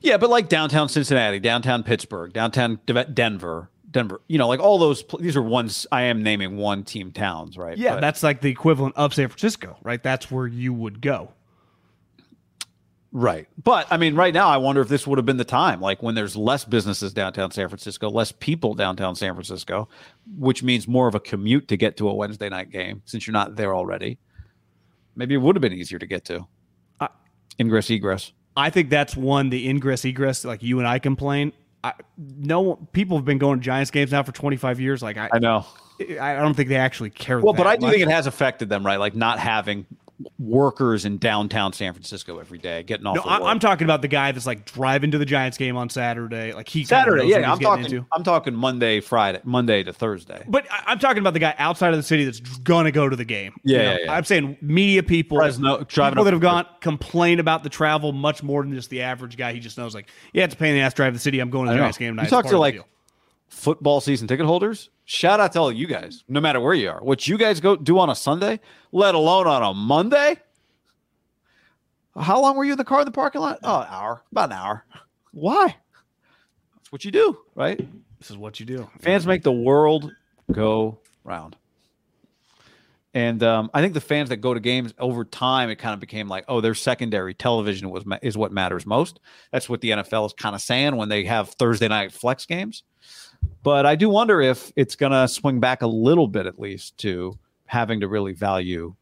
[0.00, 4.20] Yeah, but like downtown Cincinnati, downtown Pittsburgh, downtown De- Denver, Denver.
[4.26, 5.02] You know, like all those.
[5.02, 5.86] pl- These are ones.
[5.92, 7.78] I am naming one team towns, right?
[7.78, 10.02] Yeah, But- that's like the equivalent of San Francisco, right?
[10.02, 11.32] That's where you would go.
[13.12, 13.46] Right.
[13.62, 16.02] But I mean, right now, I wonder if this would have been the time, like
[16.02, 19.88] when there's less businesses downtown San Francisco, less people downtown San Francisco,
[20.38, 23.32] which means more of a commute to get to a Wednesday night game since you're
[23.32, 24.18] not there already.
[25.14, 26.46] Maybe it would have been easier to get to.
[27.00, 27.10] I-
[27.60, 28.32] Ingress, egress.
[28.56, 31.52] I think that's one the ingress egress like you and I complain.
[31.84, 35.02] I, no people have been going to Giants games now for 25 years.
[35.02, 35.66] Like I, I know.
[36.20, 37.40] I don't think they actually care.
[37.40, 37.92] Well, but I do much.
[37.92, 38.98] think it has affected them, right?
[38.98, 39.86] Like not having
[40.38, 43.16] workers in downtown San Francisco every day getting off.
[43.16, 43.50] No, I.
[43.50, 46.52] I'm talking about the guy that's like driving to the Giants game on Saturday.
[46.52, 47.26] Like he Saturday.
[47.26, 47.84] Yeah, I'm talking.
[47.84, 48.06] into.
[48.12, 50.44] I'm talking Monday, Friday, Monday to Thursday.
[50.48, 53.16] But I- I'm talking about the guy outside of the city that's gonna go to
[53.16, 53.54] the game.
[53.64, 54.12] Yeah, You know, yeah, yeah.
[54.14, 58.42] I'm saying media people, Fresno- people up- that have gone complain about the travel much
[58.42, 59.52] more than just the average guy.
[59.52, 61.40] He just knows like, yeah, it's a pain in the ass drive to the city.
[61.40, 61.78] I'm going to the.
[61.78, 62.24] Giants game tonight.
[62.24, 62.80] You talk to like.
[63.52, 64.90] Football season ticket holders.
[65.04, 67.02] Shout out to all you guys, no matter where you are.
[67.02, 68.60] What you guys go do on a Sunday,
[68.92, 70.36] let alone on a Monday.
[72.18, 73.58] How long were you in the car in the parking lot?
[73.62, 74.84] Oh, an hour, about an hour.
[75.32, 75.76] Why?
[76.76, 77.86] That's what you do, right?
[78.18, 78.88] this is what you do.
[79.00, 80.12] Fans make the world
[80.52, 81.56] go round.
[83.14, 86.00] And um, I think the fans that go to games over time, it kind of
[86.00, 89.20] became like, oh, their secondary television was ma- is what matters most.
[89.50, 92.84] That's what the NFL is kind of saying when they have Thursday night flex games.
[93.62, 96.98] But I do wonder if it's going to swing back a little bit, at least,
[96.98, 98.94] to having to really value.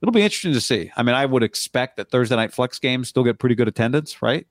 [0.00, 0.92] It'll be interesting to see.
[0.96, 4.22] I mean, I would expect that Thursday night flex games still get pretty good attendance,
[4.22, 4.46] right?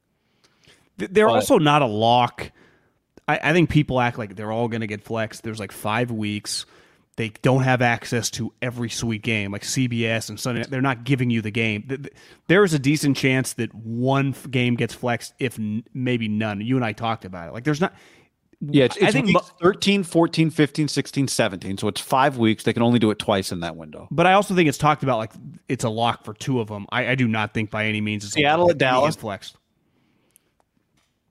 [0.98, 2.52] They're But- also not a lock.
[3.28, 5.44] I, I think people act like they're all going to get flexed.
[5.44, 6.66] There's like five weeks.
[7.18, 10.64] They don't have access to every sweet game like CBS and Sunday.
[10.68, 11.84] They're not giving you the game.
[11.88, 12.14] Th- th-
[12.48, 15.58] There is a decent chance that one game gets flexed, if
[15.94, 16.60] maybe none.
[16.60, 17.54] You and I talked about it.
[17.54, 17.94] Like there's not.
[18.62, 21.78] Yeah, it's, I think weeks 13, 14, 15, 16, 17.
[21.78, 22.64] So it's five weeks.
[22.64, 24.08] They can only do it twice in that window.
[24.12, 25.32] But I also think it's talked about like
[25.68, 26.86] it's a lock for two of them.
[26.90, 28.72] I, I do not think by any means it's a Seattle lock.
[28.72, 29.16] at Dallas?
[29.16, 29.58] Any flexed.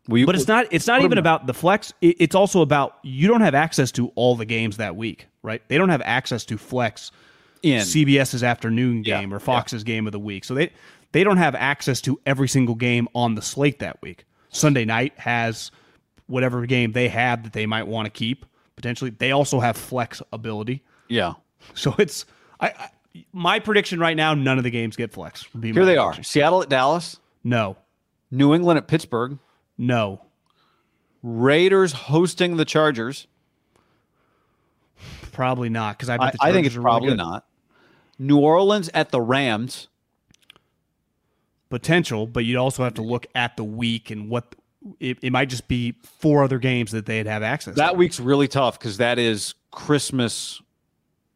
[0.07, 0.67] You, But it's not.
[0.71, 1.93] It's not even about the flex.
[2.03, 5.63] It, it's also about you don't have access to all the games that week, right?
[5.69, 7.11] They don't have access to flex
[7.63, 7.81] in.
[7.81, 10.45] CBS's afternoon Yeah, game or Fox's game of the week.
[10.45, 10.71] So they
[11.13, 14.27] they don't have access to every single game on the slate that week.
[14.51, 15.71] Sunday night has
[16.27, 19.11] whatever game they have that they might want to keep potentially.
[19.11, 20.83] They also have flex ability.
[21.09, 21.35] yeah.
[21.75, 22.27] So it's
[22.61, 22.89] I, I
[23.33, 25.51] my prediction right now, none of the games get flex.
[25.53, 26.21] would be my Here they are.
[26.23, 27.77] Seattle at Dallas, No,
[28.31, 29.39] New England at Pittsburgh,
[29.79, 30.21] no,
[31.23, 33.27] Raiders hosting the Chargers.
[35.33, 37.17] probably not because I I, I think it's really probably good.
[37.19, 37.47] not.
[38.19, 39.89] New Orleans at the Rams.
[41.71, 44.55] potential, but you'd also have to look at the week and what
[45.01, 47.77] it, it might just be four other games that they'd have access.
[47.77, 47.97] That to.
[47.97, 50.61] week's really tough because that is Christmas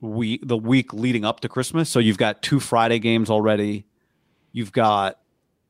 [0.00, 1.88] week, the week leading up to Christmas.
[1.88, 3.86] So you've got two Friday games already.
[4.52, 5.18] You've got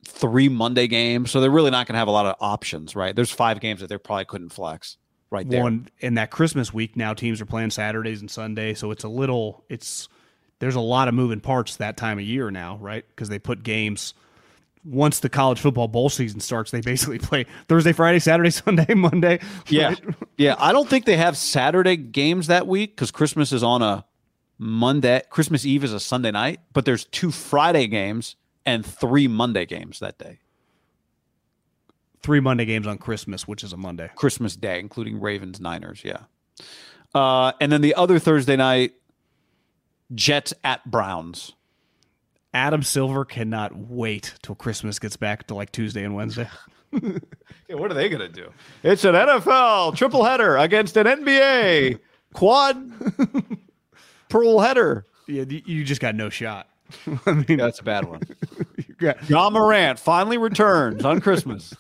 [0.05, 1.31] three Monday games.
[1.31, 3.15] So they're really not going to have a lot of options, right?
[3.15, 4.97] There's five games that they probably couldn't flex
[5.31, 5.63] right there.
[5.63, 6.97] one in that Christmas week.
[6.97, 9.65] Now teams are playing Saturdays and Sundays, so it's a little.
[9.69, 10.09] It's
[10.59, 13.05] there's a lot of moving parts that time of year now, right?
[13.09, 14.15] Because they put games.
[14.85, 19.41] Once the college football bowl season starts, they basically play Thursday, Friday, Saturday, Sunday, Monday.
[19.69, 19.89] Yeah.
[19.89, 20.01] right?
[20.37, 20.55] Yeah.
[20.59, 24.05] I don't think they have Saturday games that week because Christmas is on a
[24.59, 25.23] Monday.
[25.31, 28.37] Christmas Eve is a Sunday night, but there's two Friday games
[28.67, 30.41] and three Monday games that day.
[32.23, 34.11] Three Monday games on Christmas, which is a Monday.
[34.17, 36.03] Christmas Day, including Ravens Niners.
[36.05, 36.25] Yeah.
[37.15, 38.93] Uh, and then the other Thursday night,
[40.15, 41.53] Jets at Browns.
[42.55, 46.49] Adam Silver cannot wait till Christmas gets back to like Tuesday and Wednesday.
[47.69, 48.51] Yeah, what are they going to do?
[48.83, 51.99] It's an NFL triple header against an NBA
[52.33, 52.91] quad
[54.31, 55.05] pearl header.
[55.27, 56.67] Yeah, you- you just got no shot.
[57.27, 58.23] I mean, That's a bad one.
[58.79, 61.75] you got, Ja Morant finally returns on Christmas.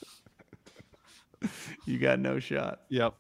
[1.86, 2.80] you got no shot.
[2.90, 3.14] Yep.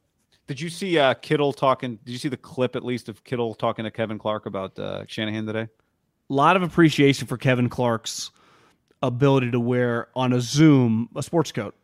[0.46, 1.98] Did you see uh, Kittle talking?
[2.04, 5.04] Did you see the clip at least of Kittle talking to Kevin Clark about uh,
[5.06, 5.68] Shanahan today?
[6.30, 8.30] A lot of appreciation for Kevin Clark's
[9.02, 11.74] ability to wear on a Zoom a sports coat.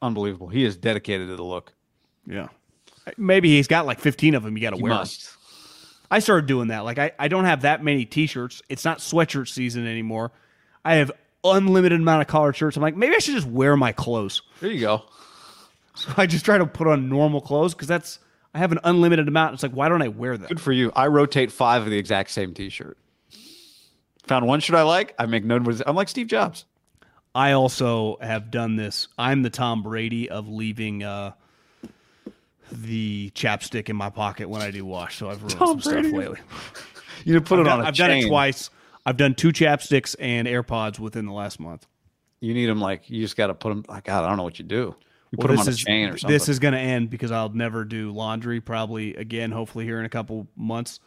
[0.00, 0.48] Unbelievable.
[0.48, 1.72] He is dedicated to the look.
[2.26, 2.48] Yeah.
[3.16, 4.56] Maybe he's got like 15 of them.
[4.56, 4.92] You got to wear.
[4.92, 5.36] must.
[6.10, 6.80] I started doing that.
[6.80, 8.62] Like I, I don't have that many t-shirts.
[8.68, 10.32] It's not sweatshirt season anymore.
[10.84, 11.10] I have
[11.44, 12.76] unlimited amount of collared shirts.
[12.76, 14.42] I'm like, maybe I should just wear my clothes.
[14.60, 15.02] There you go.
[15.94, 18.18] So I just try to put on normal clothes because that's
[18.54, 19.54] I have an unlimited amount.
[19.54, 20.48] It's like, why don't I wear them?
[20.48, 20.92] Good for you.
[20.94, 22.98] I rotate five of the exact same T-shirt.
[24.24, 25.14] Found one shirt I like.
[25.18, 25.56] I make no.
[25.86, 26.64] I'm like Steve Jobs.
[27.34, 29.08] I also have done this.
[29.18, 31.32] I'm the Tom Brady of leaving uh,
[32.70, 35.16] the chapstick in my pocket when I do wash.
[35.16, 36.08] So I've ruined some Brady.
[36.08, 36.38] stuff lately.
[37.24, 38.70] You put I've it done, on a I've done it twice.
[39.06, 41.86] I've done two chapsticks and AirPods within the last month.
[42.40, 43.84] You need them like you just got to put them.
[43.88, 44.96] Like God, I don't know what you do.
[45.30, 46.34] You Well, put them on a chain or something.
[46.34, 49.52] This is going to end because I'll never do laundry probably again.
[49.52, 50.98] Hopefully here in a couple months.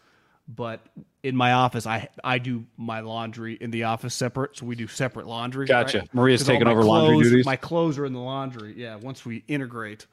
[0.48, 0.82] But
[1.24, 4.86] in my office, I I do my laundry in the office separate, so we do
[4.88, 5.66] separate laundry.
[5.66, 6.00] Gotcha.
[6.00, 6.14] right?
[6.14, 7.46] Maria's 'Cause all taking my over laundry duties?
[7.46, 8.74] My clothes are in the laundry.
[8.78, 10.06] Yeah, once we integrate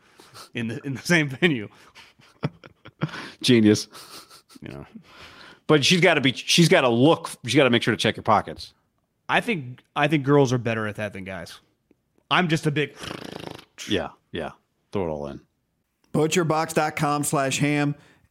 [0.54, 1.68] in the in the same venue,
[3.42, 3.88] genius.
[4.62, 4.86] you know.
[5.66, 6.32] But she's got to be.
[6.32, 7.30] She's got to look.
[7.44, 8.72] She's got to make sure to check your pockets.
[9.28, 11.60] I think I think girls are better at that than guys.
[12.30, 12.94] I'm just a big
[13.88, 14.52] Yeah, yeah.
[14.92, 15.40] Throw it all in.
[16.14, 17.94] Butcherbox.com slash ham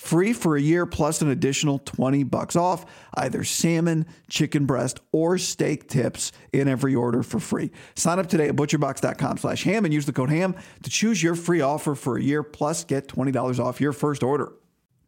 [0.00, 5.36] free for a year plus an additional 20 bucks off either salmon, chicken breast, or
[5.36, 7.70] steak tips in every order for free.
[7.94, 11.34] Sign up today at butcherbox.com slash ham and use the code ham to choose your
[11.34, 14.52] free offer for a year plus get $20 off your first order.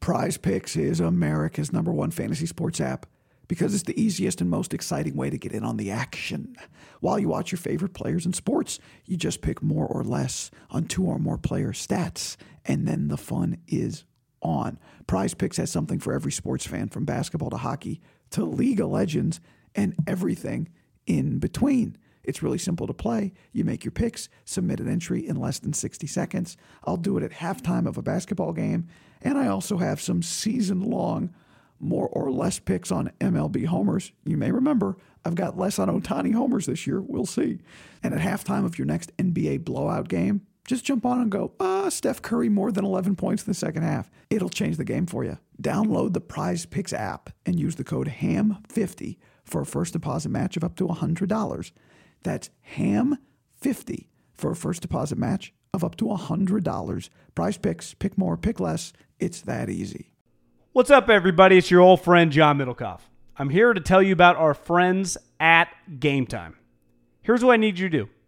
[0.01, 3.07] Prize Picks is America's number one fantasy sports app
[3.49, 6.55] because it's the easiest and most exciting way to get in on the action.
[7.01, 10.85] While you watch your favorite players in sports, you just pick more or less on
[10.85, 14.05] two or more player stats, and then the fun is
[14.43, 14.79] on.
[15.07, 18.91] Prize Picks has something for every sports fan from basketball to hockey to League of
[18.91, 19.41] Legends
[19.75, 20.69] and everything
[21.07, 21.97] in between.
[22.25, 23.33] It's really simple to play.
[23.53, 26.57] You make your picks, submit an entry in less than 60 seconds.
[26.85, 28.89] I'll do it at halftime of a basketball game.
[29.23, 31.35] And I also have some season long,
[31.81, 34.13] more or less picks on MLB homers.
[34.25, 37.01] You may remember I've got less on Ohtani homers this year.
[37.01, 37.59] We'll see.
[38.03, 41.91] And at halftime of your next NBA blowout game, Just jump on and go, uh,
[41.91, 44.11] Steph Curry more than 11 points in the second half.
[44.31, 45.39] It'll change the game for you.
[45.61, 50.57] Download the Prize Picks app and use the code HAM50 for a first deposit match
[50.57, 51.73] of up to $100.
[52.23, 57.09] That's HAM50 for a first deposit match of up to $100.
[57.35, 58.93] Prize Picks, pick more, pick less.
[59.19, 60.13] It's that easy.
[60.73, 61.59] What's up, everybody?
[61.59, 63.01] It's your old friend John Middlekauff.
[63.37, 66.57] I'm here to tell you about our friends at Game Time.
[67.23, 68.11] Here's what I need you to do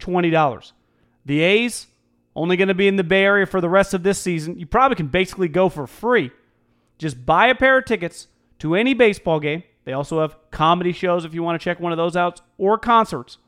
[0.00, 0.72] $20.
[1.26, 1.86] The A's,
[2.34, 4.58] only going to be in the Bay Area for the rest of this season.
[4.58, 6.30] You probably can basically go for free.
[6.98, 8.28] Just buy a pair of tickets
[8.60, 9.62] to any baseball game.
[9.84, 12.78] They also have comedy shows if you want to check one of those out or
[12.78, 13.38] concerts.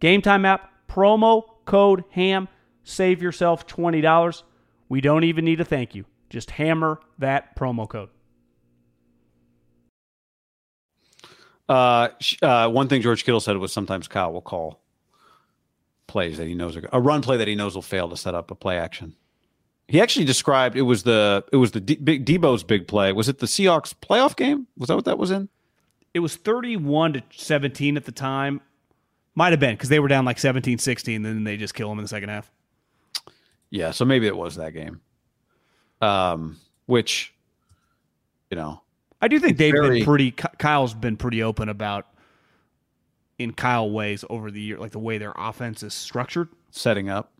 [0.00, 2.48] Game Time app, promo code HAM,
[2.84, 4.42] save yourself $20.
[4.88, 6.04] We don't even need a thank you.
[6.30, 8.10] Just hammer that promo code.
[11.68, 12.08] Uh,
[12.40, 14.80] uh, one thing George Kittle said was sometimes Kyle will call
[16.08, 18.34] plays that he knows are a run play that he knows will fail to set
[18.34, 19.14] up a play action.
[19.86, 23.12] He actually described it was the it was the D- big Deebo's big play.
[23.12, 24.66] Was it the Seahawks playoff game?
[24.76, 25.48] Was that what that was in?
[26.14, 28.60] It was 31 to 17 at the time.
[29.34, 31.92] Might have been because they were down like 17 16, and then they just kill
[31.92, 32.50] him in the second half.
[33.70, 35.00] Yeah, so maybe it was that game.
[36.00, 36.56] Um,
[36.86, 37.34] which,
[38.50, 38.80] you know,
[39.20, 40.32] I do think they've very- been pretty.
[40.32, 42.06] Kyle's been pretty open about
[43.38, 46.48] in Kyle ways over the year, like the way their offense is structured.
[46.70, 47.32] setting up.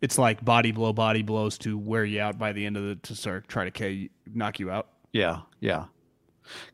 [0.00, 2.96] It's like body blow, body blows to wear you out by the end of the
[2.96, 4.88] to start try to K, knock you out.
[5.12, 5.84] Yeah, yeah.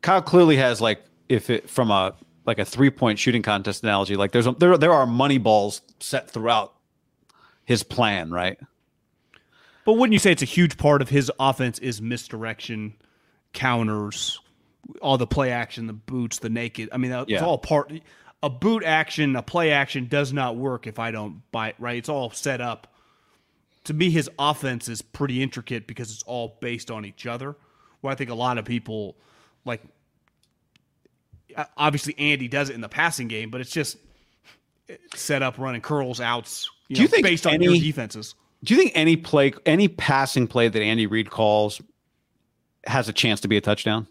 [0.01, 2.15] Kyle clearly has like if it from a
[2.45, 5.81] like a three point shooting contest analogy, like there's a, there there are money balls
[5.99, 6.73] set throughout
[7.65, 8.57] his plan, right?
[9.85, 12.95] But wouldn't you say it's a huge part of his offense is misdirection,
[13.53, 14.39] counters,
[15.01, 16.89] all the play action, the boots, the naked.
[16.91, 17.43] I mean, it's Yeah.
[17.45, 17.91] all part.
[18.41, 21.97] A boot action, a play action does not work if I don't buy it right.
[21.97, 22.93] It's all set up.
[23.85, 27.55] To me, his offense is pretty intricate because it's all based on each other.
[28.01, 29.17] Where I think a lot of people
[29.65, 29.81] like.
[31.75, 33.97] Obviously, Andy does it in the passing game, but it's just
[35.15, 36.69] set up, running curls, outs.
[36.87, 38.35] You Do you know, think based on your defenses?
[38.63, 41.81] Do you think any play, any passing play that Andy Reid calls
[42.85, 44.07] has a chance to be a touchdown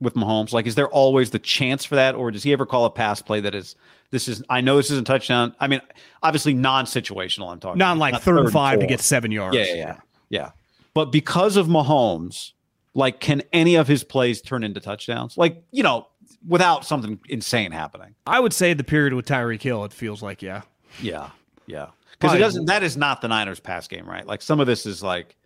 [0.00, 0.52] with Mahomes?
[0.52, 3.20] Like, is there always the chance for that, or does he ever call a pass
[3.22, 3.76] play that is
[4.10, 4.42] this is?
[4.48, 5.54] I know this isn't touchdown.
[5.60, 5.80] I mean,
[6.22, 7.50] obviously non-situational.
[7.50, 9.56] I'm talking Not like not third and five to get seven yards.
[9.56, 9.96] Yeah, yeah, yeah,
[10.28, 10.50] yeah.
[10.94, 12.52] But because of Mahomes,
[12.94, 15.36] like, can any of his plays turn into touchdowns?
[15.38, 16.08] Like, you know,
[16.46, 18.14] without something insane happening.
[18.26, 20.62] I would say the period with Tyreek Hill, it feels like, yeah.
[21.00, 21.30] Yeah,
[21.66, 21.88] yeah.
[22.18, 22.64] Because it doesn't.
[22.64, 24.26] That is not the Niners' pass game, right?
[24.26, 25.36] Like some of this is like,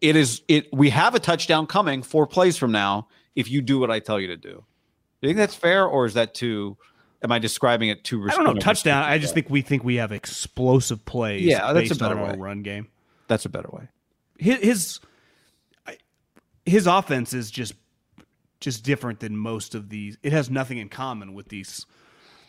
[0.00, 0.40] it is.
[0.48, 0.72] It.
[0.72, 4.18] We have a touchdown coming four plays from now if you do what I tell
[4.18, 4.64] you to do.
[5.22, 6.76] Do you think that's fair, or is that too?
[7.22, 8.26] Am I describing it too?
[8.28, 9.02] I don't know, touchdown.
[9.04, 12.22] I just think we think we have explosive plays Yeah, that's a based on better
[12.22, 12.36] way.
[12.36, 12.88] run game.
[13.28, 13.88] that's a better way.
[14.38, 15.00] His his,
[16.64, 17.74] his offense is just
[18.60, 20.18] just different than most of these.
[20.22, 21.86] It has nothing in common with these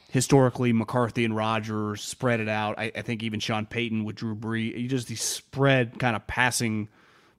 [0.09, 2.79] historically McCarthy and Rodgers spread it out.
[2.79, 6.25] I, I think even Sean Payton with Drew Brees, you just these spread kind of
[6.27, 6.87] passing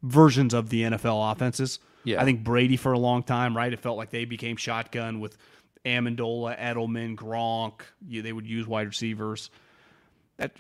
[0.02, 1.78] versions of the NFL offenses.
[2.04, 2.20] Yeah.
[2.20, 3.72] I think Brady for a long time, right?
[3.72, 5.36] It felt like they became shotgun with
[5.84, 7.80] Amendola, Edelman, Gronk.
[8.08, 9.50] They would use wide receivers.
[10.38, 10.52] That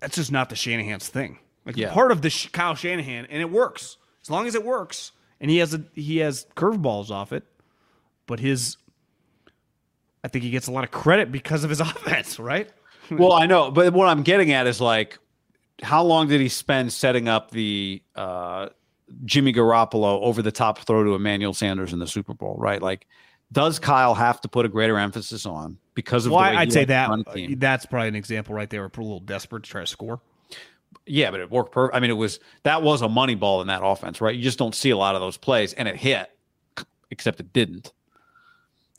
[0.00, 1.38] that's just not the Shanahan's thing.
[1.64, 1.92] Like Yeah.
[1.92, 5.58] part of the Kyle Shanahan, and it works as long as it works, and he
[5.58, 7.44] has a he has curveballs off it,
[8.26, 8.76] but his.
[10.22, 12.70] I think he gets a lot of credit because of his offense, right?
[13.10, 15.18] well, I know, but what I'm getting at is like,
[15.82, 18.70] how long did he spend setting up the uh,
[19.24, 22.56] Jimmy Garoppolo over the top throw to Emmanuel Sanders in the Super Bowl?
[22.58, 22.80] Right?
[22.80, 23.06] Like,
[23.52, 27.10] does Kyle have to put a greater emphasis on because of Well, I'd say that
[27.10, 27.24] uh,
[27.56, 28.80] that's probably an example right there.
[28.82, 30.20] We're a little desperate to try to score.
[31.06, 31.72] Yeah, but it worked.
[31.72, 34.34] Per- I mean, it was that was a money ball in that offense, right?
[34.34, 36.30] You just don't see a lot of those plays, and it hit,
[37.10, 37.92] except it didn't.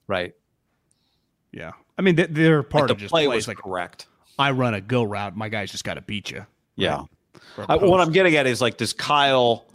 [0.07, 0.35] Right?
[1.51, 3.35] Yeah, I mean they- they're part Like of the just play plays.
[3.37, 4.05] was Like correct.
[4.37, 6.45] I run a go route, my guy's just got to beat you.
[6.75, 7.05] Yeah.
[7.57, 7.99] A I, what.
[8.01, 9.65] I'm getting at is like, does Kyle?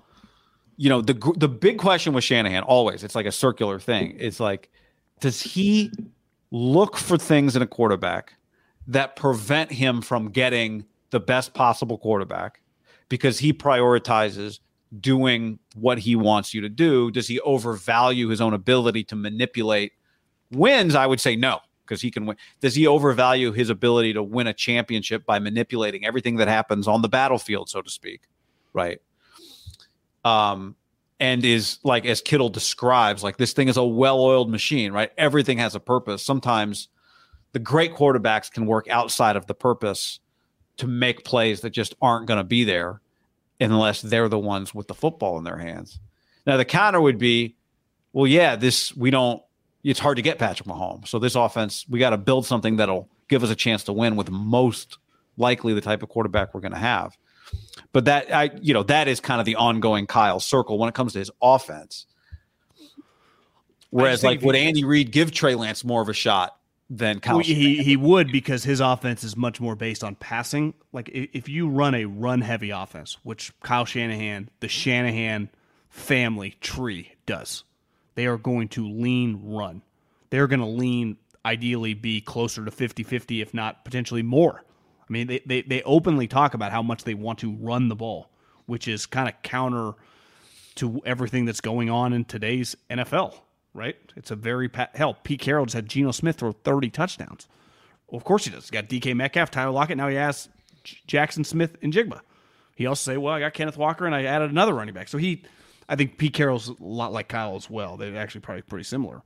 [0.80, 4.16] You know, the the big question with Shanahan always it's like a circular thing.
[4.18, 4.70] It's like,
[5.20, 5.92] does he
[6.50, 8.34] look for things in a quarterback
[8.86, 12.62] that prevent him from getting the best possible quarterback
[13.10, 14.60] because he prioritizes
[14.98, 17.10] doing what he wants you to do.
[17.10, 19.92] Does he overvalue his own ability to manipulate
[20.50, 20.94] wins?
[20.94, 22.36] I would say no, because he can win.
[22.60, 27.02] Does he overvalue his ability to win a championship by manipulating everything that happens on
[27.02, 28.22] the battlefield, so to speak?
[28.72, 29.00] Right.
[30.24, 30.76] Um,
[31.18, 35.10] and is like as Kittle describes, like this thing is a well-oiled machine, right?
[35.18, 36.22] Everything has a purpose.
[36.22, 36.88] Sometimes
[37.52, 40.20] the great quarterbacks can work outside of the purpose
[40.78, 43.02] to make plays that just aren't going to be there
[43.60, 46.00] unless they're the ones with the football in their hands.
[46.46, 47.56] Now the counter would be,
[48.14, 49.42] well, yeah, this we don't.
[49.84, 53.08] It's hard to get Patrick Mahomes, so this offense we got to build something that'll
[53.28, 54.98] give us a chance to win with most
[55.36, 57.16] likely the type of quarterback we're going to have.
[57.92, 60.94] But that I, you know, that is kind of the ongoing Kyle circle when it
[60.94, 62.06] comes to his offense.
[63.90, 66.56] Whereas, like, would Andy Reid give Trey Lance more of a shot
[66.88, 67.36] than Kyle?
[67.36, 70.74] Well, he he would because his offense is much more based on passing.
[70.92, 75.48] Like if you run a run heavy offense, which Kyle Shanahan, the Shanahan
[75.88, 77.64] family tree does,
[78.14, 79.82] they are going to lean run.
[80.30, 84.62] They're going to lean ideally be closer to 50-50 if not potentially more.
[85.10, 87.96] I mean, they, they they openly talk about how much they want to run the
[87.96, 88.30] ball,
[88.66, 89.94] which is kind of counter
[90.76, 93.34] to everything that's going on in today's NFL,
[93.74, 93.96] right?
[94.14, 95.18] It's a very hell.
[95.24, 97.48] Pete Carroll just had Geno Smith throw 30 touchdowns.
[98.06, 98.70] Well, of course he does.
[98.70, 99.96] He got DK Metcalf, Tyler Lockett.
[99.96, 100.48] Now he has
[100.84, 102.20] Jaxon Smith-Njigba.
[102.76, 105.08] He also say, well, I got Kenneth Walker and I added another running back.
[105.08, 105.42] So he,
[105.88, 107.96] I think Pete Carroll's a lot like Kyle as well.
[107.96, 109.22] They're actually probably pretty similar.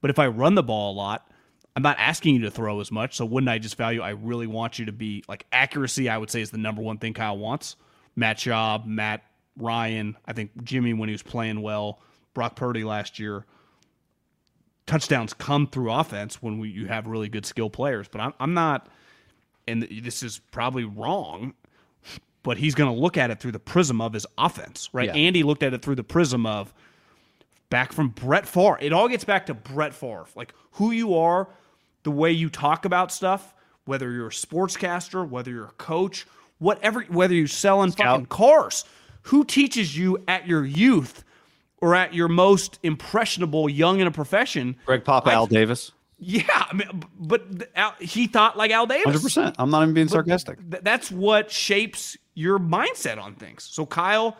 [0.00, 1.30] But if I run the ball a lot,
[1.78, 3.14] I'm not asking you to throw as much.
[3.14, 4.00] So wouldn't I just value?
[4.00, 6.08] I really want you to be like accuracy.
[6.08, 7.76] I would say is the number one thing Kyle wants.
[8.16, 9.22] Matt Schaub, Matt
[9.56, 10.16] Ryan.
[10.26, 12.00] I think Jimmy when he was playing well.
[12.34, 13.46] Brock Purdy last year.
[14.86, 18.08] Touchdowns come through offense when we, you have really good skill players.
[18.08, 18.88] But I'm, I'm not,
[19.68, 21.54] and this is probably wrong.
[22.42, 25.06] But he's going to look at it through the prism of his offense, right?
[25.06, 25.14] Yeah.
[25.14, 26.74] Andy looked at it through the prism of
[27.70, 28.78] back from Brett Favre.
[28.80, 31.48] It all gets back to Brett Favre, like who you are,
[32.08, 33.54] the way you talk about stuff,
[33.84, 38.86] whether you're a sportscaster, whether you're a coach, whatever, whether you're selling fucking cars.
[39.24, 41.22] Who teaches you at your youth
[41.82, 44.76] or at your most impressionable young in a profession?
[44.86, 47.42] Greg Papa, Al Davis, Yeah, I mean, but
[47.76, 49.04] Al, he thought like Al Davis.
[49.04, 49.56] hundred percent.
[49.58, 50.58] I'm not even being sarcastic.
[50.70, 53.64] Th- that's what shapes your mindset on things.
[53.64, 54.38] So Kyle,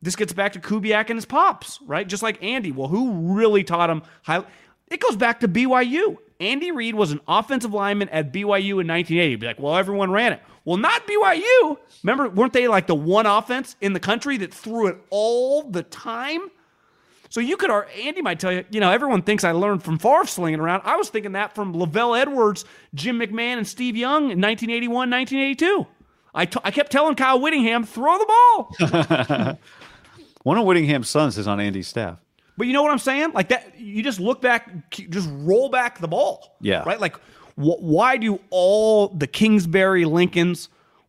[0.00, 2.08] this gets back to Kubiak and his pops, right?
[2.08, 2.72] Just like Andy.
[2.72, 4.46] Well, who really taught him how?
[4.88, 6.16] It goes back to BYU.
[6.42, 9.36] Andy Reid was an offensive lineman at BYU in 1980.
[9.36, 10.42] Be like, well, everyone ran it.
[10.64, 11.76] Well, not BYU.
[12.02, 15.82] Remember, weren't they like the one offense in the country that threw it all the
[15.82, 16.40] time?
[17.28, 20.26] So you could, Andy might tell you, you know, everyone thinks I learned from Favre
[20.26, 20.82] slinging around.
[20.84, 22.64] I was thinking that from LaVell Edwards,
[22.94, 25.86] Jim McMahon, and Steve Young in 1981, 1982.
[26.34, 29.58] I, t- I kept telling Kyle Whittingham, throw the ball.
[30.42, 32.18] One of Whittingham's sons is on Andy's staff.
[32.62, 33.32] But you know what I'm saying?
[33.32, 36.56] Like that, you just look back, just roll back the ball.
[36.60, 36.84] Yeah.
[36.86, 37.00] Right?
[37.00, 37.16] Like,
[37.56, 40.68] wh- why do all the Kingsbury Lincolns?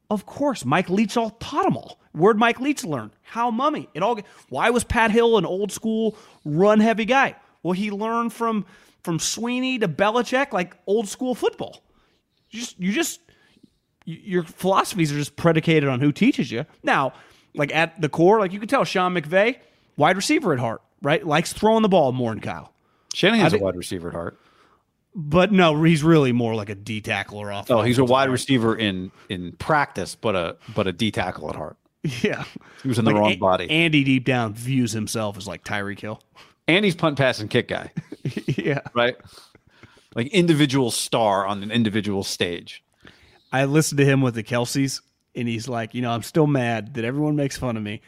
[0.09, 1.99] Of course, Mike Leach all taught them all.
[2.13, 3.11] Where'd Mike Leach learn?
[3.21, 3.87] Hal Mumme?
[3.93, 4.19] It all.
[4.49, 7.35] Why was Pat Hill an old school run heavy guy?
[7.61, 8.65] Well, he learned from
[9.03, 11.83] from Sweeney to Belichick, like old school football.
[12.49, 13.19] You just you just
[14.05, 16.65] your philosophies are just predicated on who teaches you.
[16.81, 17.13] Now,
[17.53, 19.57] like at the core, like you can tell Sean McVay,
[19.97, 21.25] wide receiver at heart, right?
[21.25, 22.73] Likes throwing the ball more than Kyle.
[23.13, 24.39] Shanahan's I a wide receiver at heart.
[25.15, 27.69] But no, he's really more like a D tackler off.
[27.69, 31.55] Oh, he's a wide receiver in in practice, but a but a D tackle at
[31.55, 31.77] heart.
[32.21, 32.43] Yeah.
[32.81, 33.69] He was in the Like, wrong A- body.
[33.69, 36.19] Andy deep down views himself as like Tyreek Hill.
[36.67, 37.91] Andy's punt, pass, and kick guy,
[38.47, 38.79] yeah.
[38.93, 39.15] right?
[40.15, 42.83] Like individual star on an individual stage.
[43.53, 44.99] I listened to him with the Kelseys,
[45.35, 48.01] and he's like, you know, I'm still mad that everyone makes fun of me.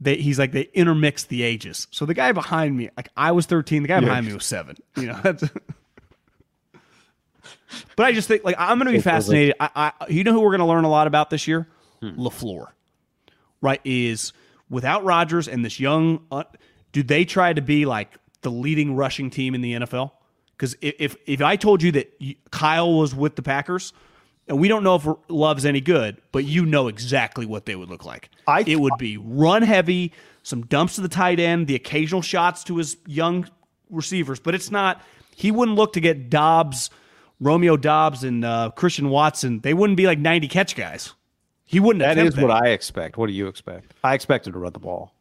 [0.00, 1.86] They, he's like, they intermix the ages.
[1.90, 4.76] So the guy behind me, like I was 13, the guy behind me was seven.
[4.96, 5.44] You know, that's.
[7.96, 9.54] but I just think, like, I'm going to be fascinated.
[9.60, 11.68] I, I, you know who we're going to learn a lot about this year?
[12.02, 12.66] LaFleur,
[13.60, 13.80] right?
[13.84, 14.32] Is
[14.68, 16.44] without Rodgers and this young, uh,
[16.92, 20.10] do they try to be like the leading rushing team in the NFL?
[20.52, 22.12] Because if, if if I told you that
[22.50, 23.92] Kyle was with the Packers,
[24.48, 27.88] and we don't know if Love's any good, but you know exactly what they would
[27.88, 28.30] look like.
[28.46, 32.62] I- it would be run heavy, some dumps to the tight end, the occasional shots
[32.64, 33.48] to his young
[33.90, 35.02] receivers, but it's not.
[35.36, 36.90] He wouldn't look to get Doubs,
[37.40, 39.60] Romeo Doubs, and uh, Christian Watson.
[39.60, 41.12] They wouldn't be like ninety catch guys.
[41.66, 42.00] He wouldn't.
[42.00, 43.16] That is what I expect.
[43.16, 43.94] What do you expect?
[44.04, 45.12] I expected to run the ball.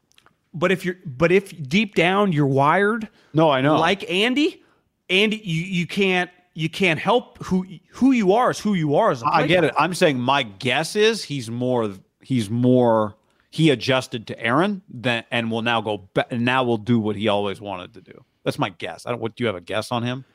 [0.53, 3.79] But if you're, but if deep down you're wired, No, I know.
[3.79, 4.61] like Andy,
[5.09, 9.11] Andy, you you can't you can't help who who you are is who you are
[9.11, 9.73] as a I play get it.
[9.77, 11.91] I'm saying my guess is he's more
[12.21, 13.15] he's more
[13.49, 17.15] he adjusted to Aaron than and will now go back and now will do what
[17.15, 18.23] he always wanted to do.
[18.43, 19.05] That's my guess.
[19.05, 19.21] I don't.
[19.21, 20.25] What do you have a guess on him?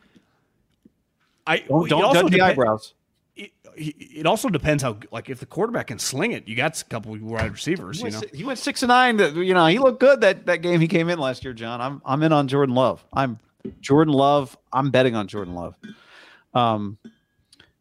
[1.47, 2.95] I Don't, don't also judge the eyebrows.
[3.35, 6.85] It, it also depends how like if the quarterback can sling it, you got a
[6.85, 8.01] couple wide receivers.
[8.01, 9.17] He You know, he went six and nine.
[9.17, 11.53] That you know he looked good that that game he came in last year.
[11.55, 13.05] John, I'm I'm in on Jordan Love.
[13.13, 13.39] I'm
[13.81, 14.57] Jordan Love.
[14.73, 15.75] I'm betting on Jordan Love.
[16.55, 16.99] Um,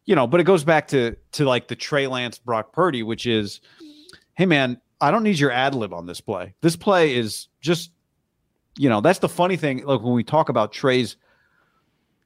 [0.04, 3.26] you know, but it goes back to to like the Trey Lance Brock Purdy, which
[3.26, 3.60] is,
[4.34, 6.54] hey man, I don't need your ad lib on this play.
[6.60, 7.90] This play is just,
[8.76, 9.84] you know, that's the funny thing.
[9.84, 11.16] Like when we talk about Trey's,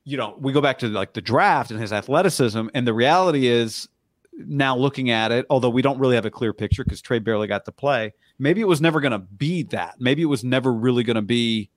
[0.05, 3.47] you know, we go back to like the draft and his athleticism, and the reality
[3.47, 3.89] is
[4.35, 7.47] now looking at it, although we don't really have a clear picture because Trey barely
[7.47, 9.97] got to play, maybe it was never going to be that.
[10.01, 11.69] Maybe it was never really going to be,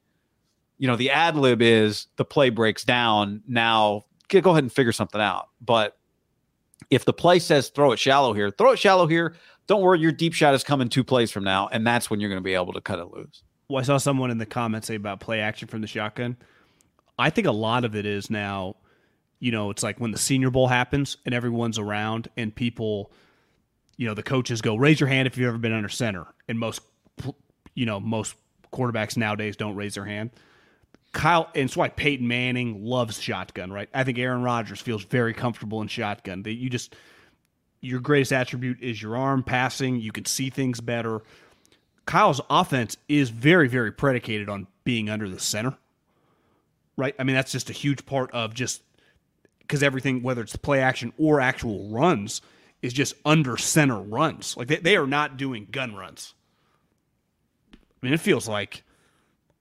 [0.77, 3.41] you know, the ad lib is the play breaks down.
[3.47, 5.49] Now go ahead and figure something out.
[5.61, 5.97] But
[6.89, 9.35] if the play says throw it shallow here, throw it shallow here.
[9.67, 12.29] Don't worry, your deep shot is coming two plays from now, and that's when you're
[12.29, 13.41] going to be able to cut it loose.
[13.67, 16.37] well, I saw someone in the comments say about play action from the shotgun.
[17.17, 18.75] I think a lot of it is now,
[19.39, 23.11] you know, it's like when the Senior Bowl happens and everyone's around and people,
[23.97, 26.27] you know, the coaches go, raise your hand if you've ever been under center.
[26.47, 26.81] And most,
[27.73, 28.35] you know, most
[28.71, 30.31] quarterbacks nowadays don't raise their hand.
[31.15, 33.87] Kyle, and it's why Peyton Manning loves shotgun, right?
[33.93, 36.43] I think Aaron Rodgers feels very comfortable in shotgun.
[36.43, 36.93] That you just,
[37.79, 40.01] your greatest attribute is your arm passing.
[40.01, 41.23] You can see things better.
[42.05, 45.77] Kyle's offense is very, very predicated on being under the center,
[46.97, 47.15] right?
[47.17, 48.83] I mean, that's just a huge part of just
[49.59, 52.41] because everything, whether it's the play action or actual runs,
[52.81, 54.57] is just under center runs.
[54.57, 56.33] Like they, they are not doing gun runs.
[57.73, 58.83] I mean, it feels like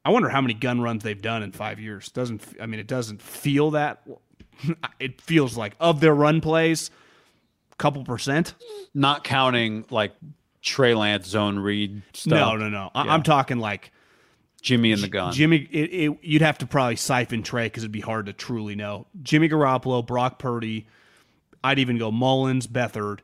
[0.05, 2.11] I wonder how many gun runs they've done in five years.
[2.11, 4.03] Doesn't I mean it doesn't feel that.
[5.01, 6.91] It feels like of their run plays,
[7.77, 8.55] couple percent.
[8.95, 10.13] Not counting like
[10.63, 12.39] Trey Lance zone read stuff.
[12.39, 12.91] No, no, no.
[12.95, 13.13] I, Yeah.
[13.15, 13.91] I'm talking like
[14.63, 15.33] Jimmy and the gun.
[15.33, 15.57] Jimmy.
[15.71, 19.07] It, it, you'd have to probably siphon Trey because it'd be hard to truly know.
[19.23, 20.87] Jimmy Garoppolo, Brock Purdy.
[21.63, 23.21] I'd even go Mullens, Beathard,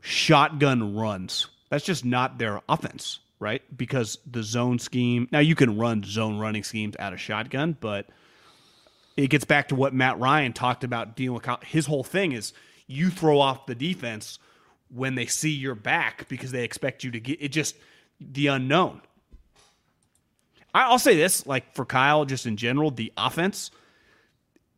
[0.00, 1.46] shotgun runs.
[1.68, 3.62] That's just not their offense, right?
[3.76, 5.26] Because the zone scheme.
[5.32, 8.06] Now you can run zone running schemes out of shotgun, but
[9.16, 11.62] it gets back to what Matt Ryan talked about dealing with.
[11.64, 12.52] His whole thing is
[12.86, 14.38] you throw off the defense
[14.94, 17.48] when they see your back because they expect you to get it.
[17.48, 17.76] Just
[18.20, 19.00] the unknown.
[20.72, 23.72] I'll say this, like for Kyle, just in general, the offense,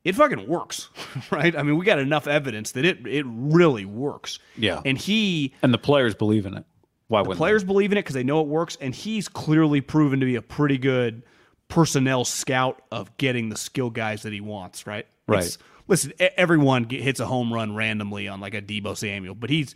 [0.04, 0.88] it fucking works,
[1.30, 1.54] right?
[1.54, 4.38] I mean, we got enough evidence that it it really works.
[4.56, 4.80] Yeah.
[4.86, 6.64] and he and the players believe in it.
[7.12, 7.34] Why they?
[7.34, 10.36] players believe in it because they know it works, and he's clearly proven to be
[10.36, 11.22] a pretty good
[11.68, 14.86] personnel scout of getting the skill guys that he wants.
[14.86, 15.06] Right.
[15.26, 15.38] Right.
[15.40, 15.58] It's-
[15.88, 19.74] listen, everyone get, hits a home run randomly on like a Deebo Samuel, but he's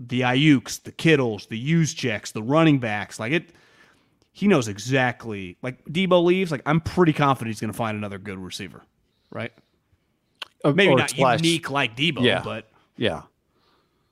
[0.00, 3.18] the Aiyuks, the Kittles, the Juszczyks, the running backs.
[3.20, 3.50] Like it,
[4.32, 5.56] he knows exactly.
[5.62, 8.82] Like Deebo leaves, like I'm pretty confident he's going to find another good receiver.
[9.30, 9.52] Right.
[10.64, 12.42] Maybe or not unique like Deebo, Yeah.
[12.44, 13.22] but Yeah.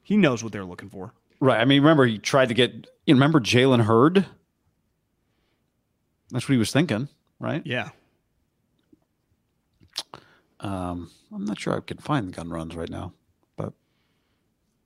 [0.03, 1.13] he knows what they're looking for.
[1.41, 1.61] Right.
[1.61, 2.73] I mean, remember he tried to get.
[3.07, 4.27] You remember Jalen Hurd?
[6.31, 7.09] That's what he was thinking,
[7.39, 7.63] right?
[7.65, 7.91] Yeah.
[10.61, 13.13] Um, I'm not sure I can find the gun runs right now,
[13.57, 13.73] but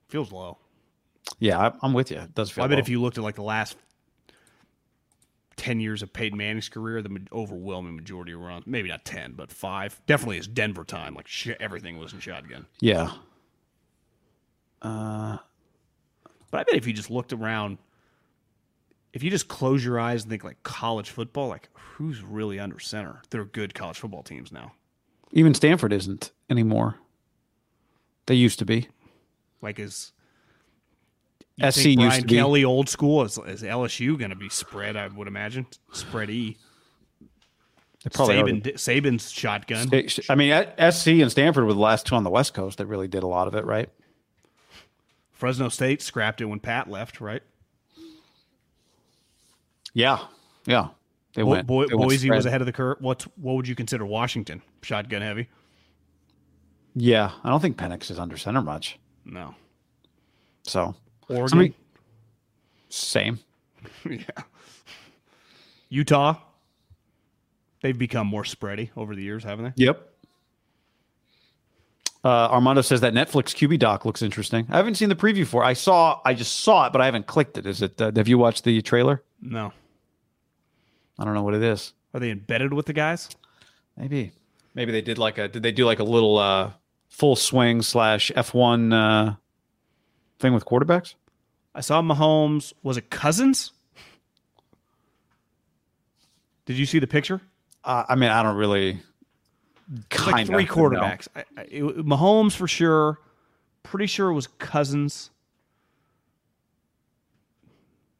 [0.09, 0.59] Feels low.
[1.39, 2.19] yeah, I, I'm with you.
[2.19, 2.65] It does feel.
[2.65, 2.81] I bet low.
[2.81, 3.77] if you looked at like the last
[5.57, 9.51] ten years of Peyton Manning's career, the overwhelming majority of runs, maybe not ten, but
[9.53, 11.15] five, definitely is Denver time.
[11.15, 12.67] Like sh- everything was in shotgun.
[12.81, 13.13] yeah,
[16.51, 17.79] But I bet if you just looked around,
[19.13, 22.79] if you just close your eyes and think like college football, like who's really under
[22.79, 23.23] center?
[23.31, 24.73] They're good college football teams now.
[25.33, 26.97] even Stanford isn't anymore.
[28.27, 28.89] They used to be.
[29.63, 30.13] Like is
[31.59, 32.35] SC think used Brian to be.
[32.37, 34.97] Kelly old school is, is LSU going to be spread?
[34.97, 36.57] I would imagine spread E.
[38.05, 39.91] They probably Saban, Saban's shotgun.
[40.31, 43.09] I mean, SC and Stanford were the last two on the West Coast that really
[43.09, 43.91] did a lot of it, right?
[45.41, 47.43] Fresno State scrapped it when Pat left, right?
[49.95, 50.19] Yeah,
[50.67, 50.89] yeah.
[51.35, 51.67] They Bo- went.
[51.67, 52.99] Bo- they went Boise was ahead of the curve.
[53.01, 54.61] What what would you consider Washington?
[54.83, 55.49] Shotgun heavy?
[56.95, 58.99] Yeah, I don't think Penix is under center much.
[59.25, 59.55] No.
[60.65, 60.95] So
[61.29, 61.75] Oregon, Somebody-
[62.91, 63.39] same.
[64.11, 64.21] yeah.
[65.89, 66.35] Utah.
[67.83, 69.85] They've become more spready over the years, haven't they?
[69.87, 70.10] Yep.
[72.23, 74.67] Uh, Armando says that Netflix QB doc looks interesting.
[74.71, 75.63] I haven't seen the preview for.
[75.63, 75.67] it.
[75.67, 76.21] I saw.
[76.25, 77.67] I just saw it, but I haven't clicked it.
[77.67, 78.01] Is it?
[78.01, 79.23] Uh, have you watched the trailer?
[79.41, 79.73] No.
[81.19, 81.95] I don't know what it is.
[82.13, 83.29] Are they embedded with the guys?
[83.97, 84.33] Maybe.
[84.75, 85.49] Maybe they did like a.
[85.49, 86.73] Did they do like a little uh
[87.09, 89.35] full swing slash F1 uh,
[90.39, 91.15] thing with quarterbacks?
[91.75, 92.73] I saw Mahomes.
[92.83, 93.73] Was it Cousins?
[96.67, 97.41] Did you see the picture?
[97.83, 99.01] Uh, I mean, I don't really.
[100.11, 101.27] Kind like three of quarterbacks.
[101.35, 103.19] I, I, it, Mahomes for sure.
[103.83, 105.31] Pretty sure it was Cousins.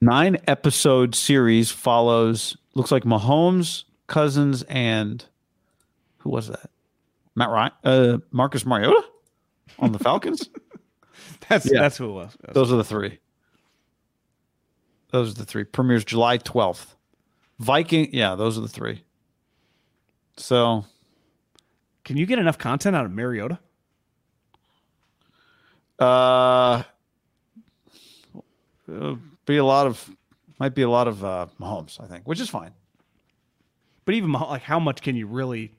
[0.01, 2.57] Nine episode series follows.
[2.75, 5.25] Looks like Mahomes, Cousins, and
[6.19, 6.71] who was that?
[7.37, 9.03] Matt Ryan, uh, Marcus Mariota
[9.79, 10.49] on the Falcons.
[11.49, 11.81] That's Yeah.
[11.81, 12.37] that's who it was.
[12.53, 13.19] Those are the three.
[15.11, 15.65] Those are the three.
[15.65, 16.95] Premieres July twelfth.
[17.59, 18.09] Viking.
[18.13, 19.03] Yeah, those are the three.
[20.37, 20.85] So
[22.05, 23.59] Can you get enough content out of Mariota?
[25.99, 26.83] Uh,
[29.47, 30.11] be a lot of
[30.59, 32.73] might be a lot of uh, Mahomes, I think, which is fine.
[34.05, 35.73] But even like, how much can you really?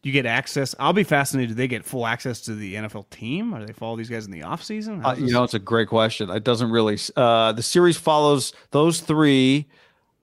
[0.00, 0.76] Do you get access?
[0.78, 1.50] I'll be fascinated.
[1.50, 3.52] Do they get full access to the NFL team?
[3.52, 5.04] Or do they follow these guys in the offseason?
[5.04, 6.30] Uh, you know, it's a great question.
[6.30, 6.98] It doesn't really.
[7.16, 9.66] Uh, the series follows those three,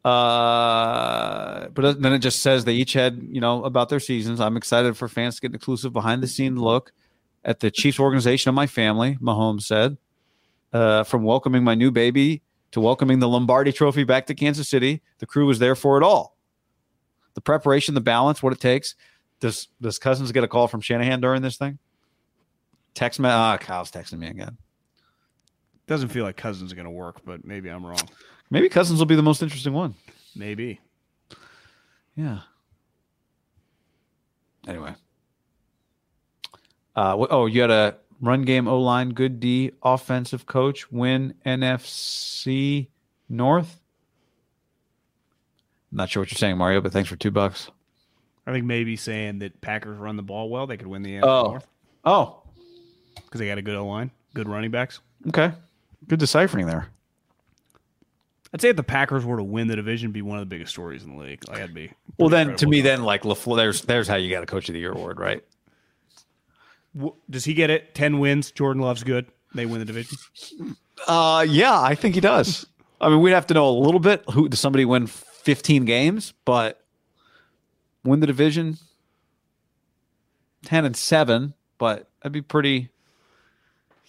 [0.05, 4.39] uh, but then it just says they each had you know about their seasons.
[4.39, 6.91] I'm excited for fans to get an exclusive behind the scene look
[7.43, 9.17] at the Chiefs organization of my family.
[9.19, 9.97] Mahomes said,
[10.73, 15.01] uh, from welcoming my new baby to welcoming the Lombardi Trophy back to Kansas City,
[15.17, 16.37] the crew was there for it all.
[17.33, 18.93] The preparation, the balance, what it takes.
[19.39, 21.79] Does does Cousins get a call from Shanahan during this thing?
[22.93, 23.27] Text me.
[23.27, 24.55] Ah, Kyle's texting me again.
[25.87, 28.07] doesn't feel like Cousins is going to work, but maybe I'm wrong.
[28.49, 29.95] Maybe Cousins will be the most interesting one.
[30.35, 30.79] Maybe.
[32.15, 32.39] Yeah.
[34.67, 34.93] Anyway.
[36.95, 42.87] Uh, oh, you had a run game, O line, good D, offensive coach, win NFC
[43.27, 43.79] North.
[45.91, 47.69] Not sure what you're saying, Mario, but thanks for two bucks.
[48.47, 51.23] I think maybe saying that Packers run the ball well, they could win the NFC
[51.23, 51.43] Oh.
[51.51, 51.67] North
[52.07, 52.43] Oh,
[53.15, 54.99] because they got a good O line, good running backs.
[55.27, 55.51] okay.
[56.07, 56.87] Good deciphering there.
[58.55, 60.71] I'd say if the Packers were to win the division, be one of the biggest
[60.71, 61.43] stories in the league.
[61.49, 61.91] Like I'd be.
[62.17, 64.73] Well, then to me, then like LaFleur, there's there's how you got a coach of
[64.73, 65.43] the year award, right?
[67.29, 67.93] Does he get it?
[67.93, 68.51] Ten wins.
[68.51, 69.25] Jordan Love's good.
[69.53, 70.17] They win the division.
[71.05, 72.65] Uh, yeah, I think he does.
[73.01, 74.23] I mean, we'd have to know a little bit.
[74.31, 76.81] Who does somebody win 15 games, but
[78.05, 78.77] win the division
[80.63, 82.87] 10 and 7, but that'd be pretty.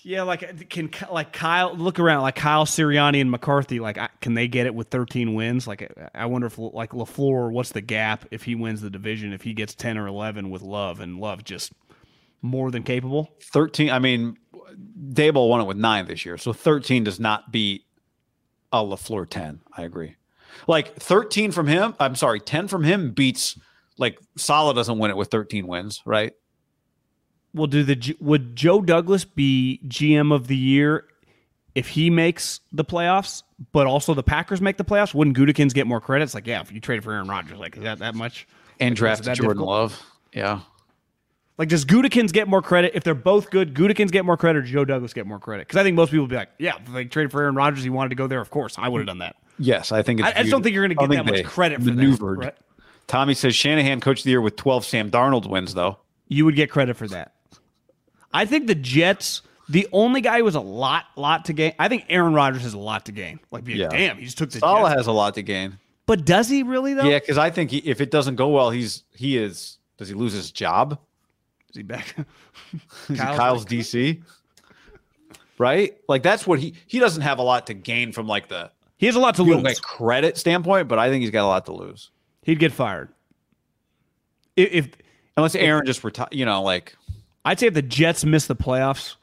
[0.07, 4.35] Yeah, like uh, can like Kyle look around like Kyle Sirianni and McCarthy like can
[4.35, 5.67] they get it with 13 wins?
[5.67, 9.33] Like I wonder if like LaFleur, what's the gap if he wins the division?
[9.33, 11.73] If he gets 10 or 11 with Love and Love just
[12.41, 13.33] more than capable.
[13.51, 13.91] 13.
[13.91, 14.37] I mean,
[15.11, 17.83] Daboll won it with nine this year, so 13 does not beat
[18.71, 19.59] a LaFleur 10.
[19.77, 20.15] I agree.
[20.69, 23.59] Like 13 from him, I'm sorry, 10 from him beats
[23.99, 26.33] like Salah doesn't win it with 13 wins, right?
[27.57, 31.07] Well, do the would Joe Douglas be GM of the year
[31.75, 33.43] if he makes the playoffs,
[33.73, 35.15] but also the Packers make the playoffs?
[35.15, 36.25] Wouldn't Gutekunst get more credit?
[36.25, 38.47] It's like, yeah, if you traded for Aaron Rodgers, like is that that much?
[38.79, 39.69] And Like, that Jordan difficult?
[39.69, 40.03] Love.
[40.33, 40.61] Yeah.
[41.59, 43.73] Like, does Gutekunst get more credit if they're both good?
[43.73, 45.67] Gutekunst get more credit, or Joe Douglas get more credit?
[45.67, 47.83] Because I think most people would be like, yeah, if they traded for Aaron Rodgers,
[47.83, 48.43] he wanted to go there.
[48.43, 49.37] Of course, I would have done that.
[49.59, 51.45] Yes, I think it's I, I just don't think you're going to get that much
[51.45, 52.41] credit for maneuvered.
[52.41, 52.45] that.
[52.45, 52.55] right?
[53.07, 55.99] Tommy says Shanahan coach of the year with 12 Sam Darnold wins, though.
[56.29, 57.33] You would get credit for that.
[58.37, 59.43] I think the Jets.
[59.69, 61.73] The only guy who has a lot, lot to gain.
[61.77, 63.41] I think Aaron Rodgers has a lot to gain.
[63.51, 63.89] Like, Yeah.
[63.89, 64.99] damn, he just took the Salah Jets.
[65.01, 65.79] has a lot to gain.
[66.07, 67.03] But does he really though?
[67.09, 69.79] Yeah, because I think he, if it doesn't go well, he's he is.
[69.99, 71.01] Does he lose his job?
[71.71, 72.15] Is he back?
[72.73, 74.23] Is he Kyle's Kyle's DC?
[75.59, 75.97] Right?
[76.09, 79.07] Like that's what he he doesn't have a lot to gain from like the he
[79.07, 79.63] has a lot to lose.
[79.65, 82.11] like credit standpoint, but I think he's got a lot to lose.
[82.43, 83.09] He'd get fired.
[84.55, 84.89] If, if
[85.37, 86.97] Unless Aaron just retire, you know, like
[87.47, 89.15] I'd say if the Jets miss the playoffs,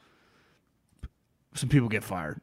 [1.54, 2.40] some people get fired.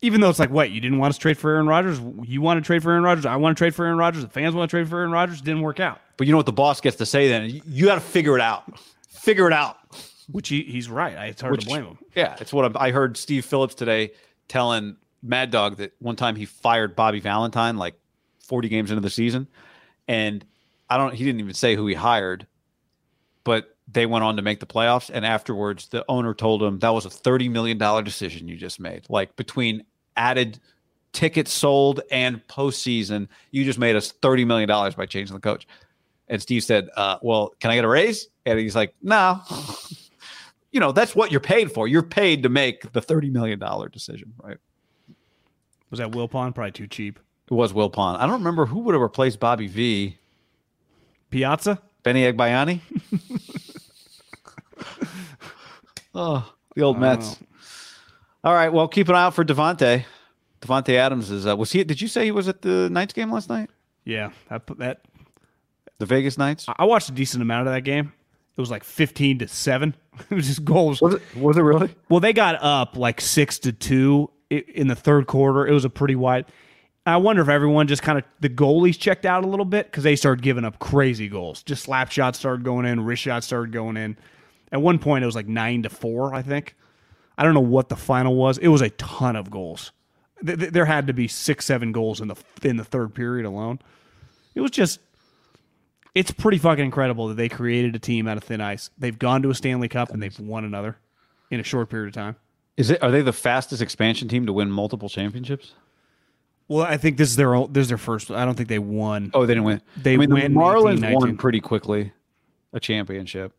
[0.00, 1.98] Even though it's like, wait, you didn't want to trade for Aaron Rodgers?
[2.24, 3.24] You want to trade for Aaron Rodgers?
[3.26, 4.22] I want to trade for Aaron Rodgers.
[4.22, 5.40] The fans want to trade for Aaron Rodgers.
[5.40, 6.00] Didn't work out.
[6.16, 7.48] but you know what the boss gets to say then?
[7.48, 8.64] You, you got to figure it out.
[9.08, 9.76] Figure it out.
[10.30, 11.16] Which he, he's right.
[11.16, 11.98] I- It's hard Which- to blame him.
[12.14, 14.12] Yeah, it's what I'm, I heard Steve Phillips today
[14.46, 17.94] telling Mad Dog that one time he fired Bobby Valentine like
[18.40, 19.48] 40 games into the season,
[20.06, 20.44] and
[20.88, 21.14] I don't.
[21.14, 22.46] He didn't even say who he hired,
[23.42, 25.10] but they went on to make the playoffs.
[25.12, 28.80] And afterwards, the owner told him that was a 30 million dollar decision you just
[28.80, 29.04] made.
[29.08, 29.84] Like between
[30.16, 30.58] added
[31.12, 35.66] tickets sold and postseason, you just made us 30 million dollars by changing the coach.
[36.28, 39.40] And Steve said, uh, "Well, can I get a raise?" And he's like, "No."
[40.72, 41.86] you know that's what you're paid for.
[41.86, 44.56] You're paid to make the thirty million dollar decision, right?
[45.90, 46.54] Was that Wilpon?
[46.54, 47.20] Probably too cheap.
[47.50, 48.18] It was Wilpon.
[48.18, 50.18] I don't remember who would have replaced Bobby V.
[51.30, 51.80] Piazza?
[52.02, 52.80] Benny Agbayani.
[56.14, 57.38] Oh, the old Mets.
[58.42, 58.72] All right.
[58.72, 60.04] Well, keep an eye out for Davante.
[60.60, 61.46] Davante Adams is.
[61.46, 61.84] Uh, was he?
[61.84, 63.70] Did you say he was at the Knights game last night?
[64.04, 65.02] Yeah, that put that.
[65.98, 66.66] The Vegas Knights.
[66.76, 68.12] I watched a decent amount of that game.
[68.56, 69.94] It was like fifteen to seven.
[70.30, 71.02] It was just goals.
[71.02, 71.22] Was it?
[71.36, 71.92] Was it really?
[72.08, 75.66] Well, they got up like six to two in the third quarter.
[75.66, 76.46] It was a pretty wide.
[77.04, 80.04] I wonder if everyone just kind of the goalies checked out a little bit because
[80.04, 81.64] they started giving up crazy goals.
[81.64, 84.16] Just slap shots started going in, wrist shots started going in.
[84.74, 86.34] At one point, it was like nine to four.
[86.34, 86.74] I think.
[87.38, 88.58] I don't know what the final was.
[88.58, 89.92] It was a ton of goals.
[90.44, 93.46] Th- th- There had to be six, seven goals in the in the third period
[93.46, 93.78] alone.
[94.56, 94.98] It was just
[96.14, 98.90] it's pretty fucking incredible that they created a team out of thin ice.
[98.98, 100.96] They've gone to a Stanley Cup and they've won another
[101.50, 102.36] in a short period of time.
[102.76, 103.00] Is it?
[103.02, 105.72] Are they the fastest expansion team to win multiple championships?
[106.66, 108.30] Well, I think this is their own, this is their first.
[108.30, 109.30] I don't think they won.
[109.34, 109.82] Oh, they didn't win.
[109.96, 112.12] They I mean, the Marlins won pretty quickly
[112.72, 113.52] a championship.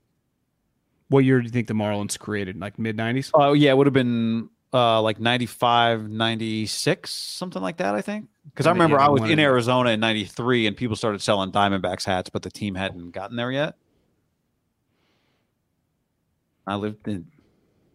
[1.09, 2.59] What year do you think the Marlins created?
[2.59, 3.31] Like mid nineties?
[3.33, 7.95] Oh yeah, it would have been uh, like 95, 96, something like that.
[7.95, 9.39] I think because I remember I was in.
[9.39, 13.51] Arizona in '93 and people started selling Diamondbacks hats, but the team hadn't gotten there
[13.51, 13.75] yet.
[16.67, 17.27] I lived in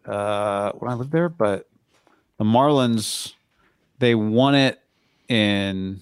[0.06, 1.68] uh, when I lived there, but
[2.38, 3.34] the Marlins
[3.98, 4.80] they won it
[5.28, 6.00] in.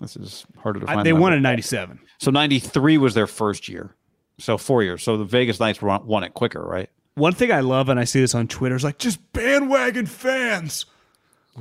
[0.00, 1.06] This is harder to find.
[1.06, 2.00] They won in ninety seven.
[2.18, 3.94] So '93 was their first year,
[4.40, 5.02] so four years.
[5.02, 6.90] So the Vegas Knights won, won it quicker, right?
[7.14, 10.86] One thing I love, and I see this on Twitter, is like just bandwagon fans.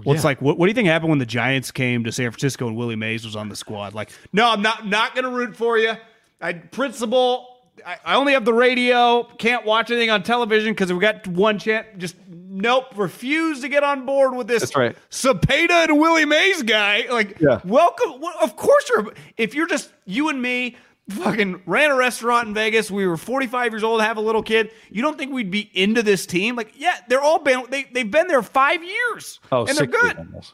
[0.05, 2.29] Well, it's like, what, what do you think happened when the Giants came to San
[2.31, 3.93] Francisco and Willie Mays was on the squad?
[3.93, 5.93] Like, no, I'm not not going to root for you.
[6.39, 7.47] I principal.
[7.85, 9.23] I, I only have the radio.
[9.39, 11.87] Can't watch anything on television because we got one chance.
[11.97, 12.85] Just nope.
[12.95, 14.61] Refuse to get on board with this.
[14.61, 14.95] That's right.
[15.09, 17.05] Cepeda and Willie Mays guy.
[17.09, 17.59] Like, Yeah.
[17.65, 18.21] welcome.
[18.21, 19.11] Well, of course you're.
[19.37, 20.77] If you're just you and me,
[21.09, 22.89] fucking ran a restaurant in Vegas.
[22.91, 24.71] We were 45 years old, have a little kid.
[24.89, 26.55] You don't think we'd be into this team?
[26.55, 27.63] Like, yeah, they're all been.
[27.69, 29.39] They they've been there five years.
[29.51, 30.17] Oh, and they're good.
[30.17, 30.53] almost.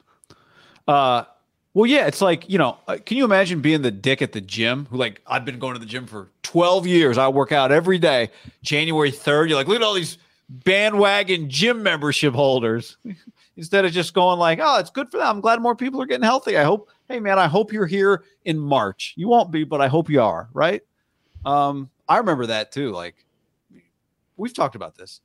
[0.87, 1.23] Uh,
[1.73, 2.77] well, yeah, it's like you know.
[2.87, 5.73] uh, Can you imagine being the dick at the gym who like I've been going
[5.73, 7.17] to the gym for twelve years.
[7.17, 8.29] I work out every day.
[8.63, 10.17] January third, you're like, look at all these
[10.49, 12.97] bandwagon gym membership holders.
[13.57, 15.27] Instead of just going like, oh, it's good for them.
[15.27, 16.57] I'm glad more people are getting healthy.
[16.57, 16.89] I hope.
[17.07, 19.13] Hey, man, I hope you're here in March.
[19.15, 20.49] You won't be, but I hope you are.
[20.53, 20.81] Right.
[21.45, 22.91] Um, I remember that too.
[22.91, 23.25] Like,
[24.37, 25.21] we've talked about this.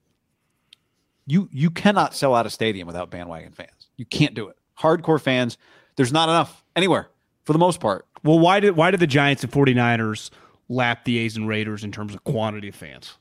[1.26, 3.88] You you cannot sell out a stadium without bandwagon fans.
[3.96, 4.56] You can't do it.
[4.78, 5.58] Hardcore fans,
[5.96, 7.08] there's not enough anywhere
[7.44, 8.06] for the most part.
[8.22, 10.30] Well, why did why did the Giants and 49ers
[10.68, 13.14] lap the A's and Raiders in terms of quantity of fans?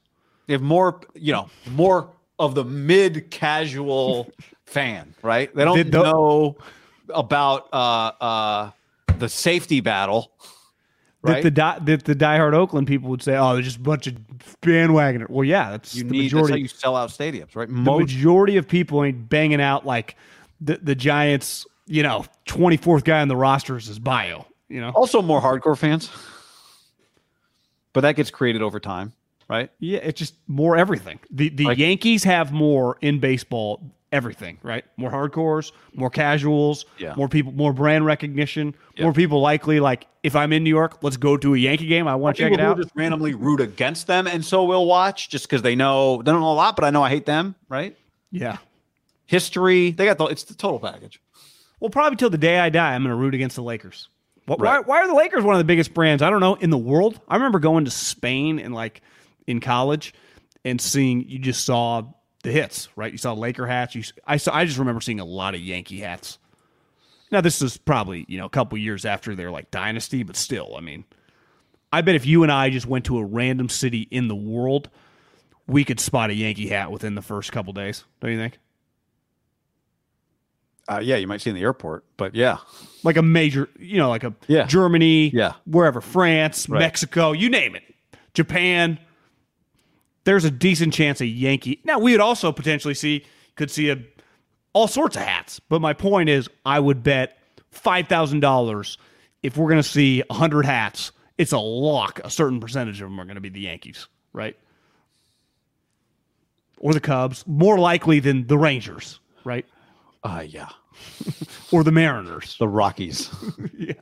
[0.47, 4.32] They have more, you know, more of the mid casual
[4.70, 5.53] fan, right?
[5.53, 6.57] They don't the- know
[7.13, 8.72] about uh uh
[9.17, 10.32] the safety battle.
[11.22, 11.43] Right?
[11.43, 14.07] That the di- that the diehard Oakland people would say, "Oh, they're just a bunch
[14.07, 14.13] of
[14.61, 16.53] bandwagoners." Well, yeah, that's you the need that's majority.
[16.53, 17.67] how you sell out stadiums, right?
[17.67, 20.15] the Most majority of people ain't banging out like
[20.61, 21.65] the the Giants.
[21.88, 24.45] You know, twenty fourth guy on the roster is his bio.
[24.70, 26.09] You know, also more hardcore fans.
[27.91, 29.13] But that gets created over time,
[29.49, 29.72] right?
[29.80, 31.20] yeah, it's just more everything.
[31.32, 33.82] The the Like- Yankees have more in baseball.
[34.12, 34.84] Everything, right?
[34.97, 37.14] More hardcores, more casuals, Yeah.
[37.16, 39.80] more people, more brand recognition, more people likely.
[39.80, 42.07] Like, if I'm in New York, let's go to a Yankee game.
[42.07, 42.78] I want to check it out.
[42.78, 46.41] just randomly root against them, and so we'll watch just because they know they don't
[46.41, 47.95] know a lot, but I know I hate them, right?
[48.32, 48.57] yeah.
[49.28, 51.22] History, they got the it's the total package.
[51.80, 54.10] Well, probably till the day I die, I'm going to root against the Lakers.
[54.45, 54.88] Wh- Why, Right.
[54.88, 56.24] why are the Lakers one of the biggest brands?
[56.24, 57.20] I don't know in the world.
[57.28, 59.01] I remember going to Spain and like
[59.45, 60.14] in college
[60.66, 62.01] and seeing you just saw
[62.44, 63.12] the hits, right?
[63.12, 63.96] You saw Laker hats.
[63.96, 64.56] You, I saw.
[64.56, 66.38] I just remember seeing a lot of Yankee hats.
[67.32, 70.76] Now this is probably you know a couple years after their like dynasty, but still,
[70.78, 71.04] I mean,
[71.94, 74.90] I bet if you and I just went to a random city in the world,
[75.68, 78.04] we could spot a Yankee hat within the first couple days.
[78.22, 78.58] Don't you think?
[80.88, 82.58] Uh, yeah, you might see in the airport, but yeah,
[83.04, 84.66] like a major, you know, like a Yeah.
[84.66, 85.54] Germany, Yeah.
[85.66, 86.80] wherever, France, Right.
[86.80, 87.84] Mexico, you name it,
[88.34, 88.98] Japan.
[90.30, 91.82] There's a decent chance a Yankee.
[91.84, 93.25] Now we would also potentially see
[93.55, 93.97] could see a
[94.73, 97.39] all sorts of hats, but my point is, I would bet
[97.71, 98.99] five thousand dollars
[99.41, 101.11] if we're going to see a hundred hats.
[101.39, 102.21] It's a lock.
[102.23, 104.55] A certain percentage of them are going to be the Yankees, right?
[106.77, 109.65] Or the Cubs, more likely than the Rangers, right?
[110.23, 110.69] uh, yeah,
[111.71, 112.55] Or the Mariners.
[112.59, 113.32] the Rockies,
[113.75, 113.93] yeah,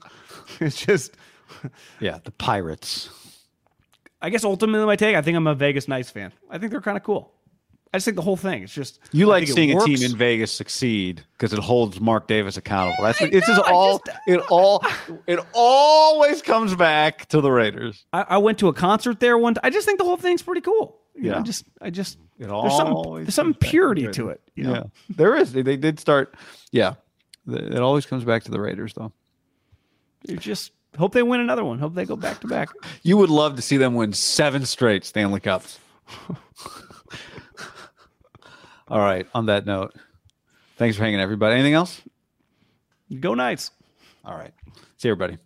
[0.60, 1.16] it's just.
[2.02, 3.08] yeah, the Pirates.
[4.22, 6.32] I guess ultimately my take, I think I'm a Vegas Knights fan.
[6.50, 7.34] I think they're kind of cool.
[7.94, 8.64] I just think the whole thing.
[8.64, 12.28] It's just You I like seeing a team in Vegas succeed because it holds Mark
[12.28, 13.02] Davis accountable.
[13.04, 14.84] That's it's just all it all
[15.26, 18.06] it always comes back to the Raiders.
[18.12, 19.54] I, I went to a concert there one.
[19.54, 21.00] T- I just think the whole thing's pretty cool.
[21.16, 21.40] You know, Yeah.
[21.40, 24.30] I just, I just, It all there's some, there's some comes back to purity to
[24.30, 24.42] it.
[24.56, 24.84] You know, Yeah,
[25.16, 25.54] there is.
[25.54, 26.36] They, they did start.
[26.72, 26.96] Yeah,
[27.50, 29.14] Th- it always comes back to the Raiders, though.
[30.28, 31.80] you just hope they win another one.
[31.80, 32.70] Hope they go back to back.
[33.04, 35.80] You would love to see them win seven straight Stanley Cups.
[38.90, 39.26] All right.
[39.34, 39.94] On that note,
[40.78, 41.56] thanks for hanging, everybody.
[41.56, 42.02] Anything else?
[43.20, 43.72] Go Knights.
[44.26, 44.54] All right.
[44.98, 45.38] See everybody.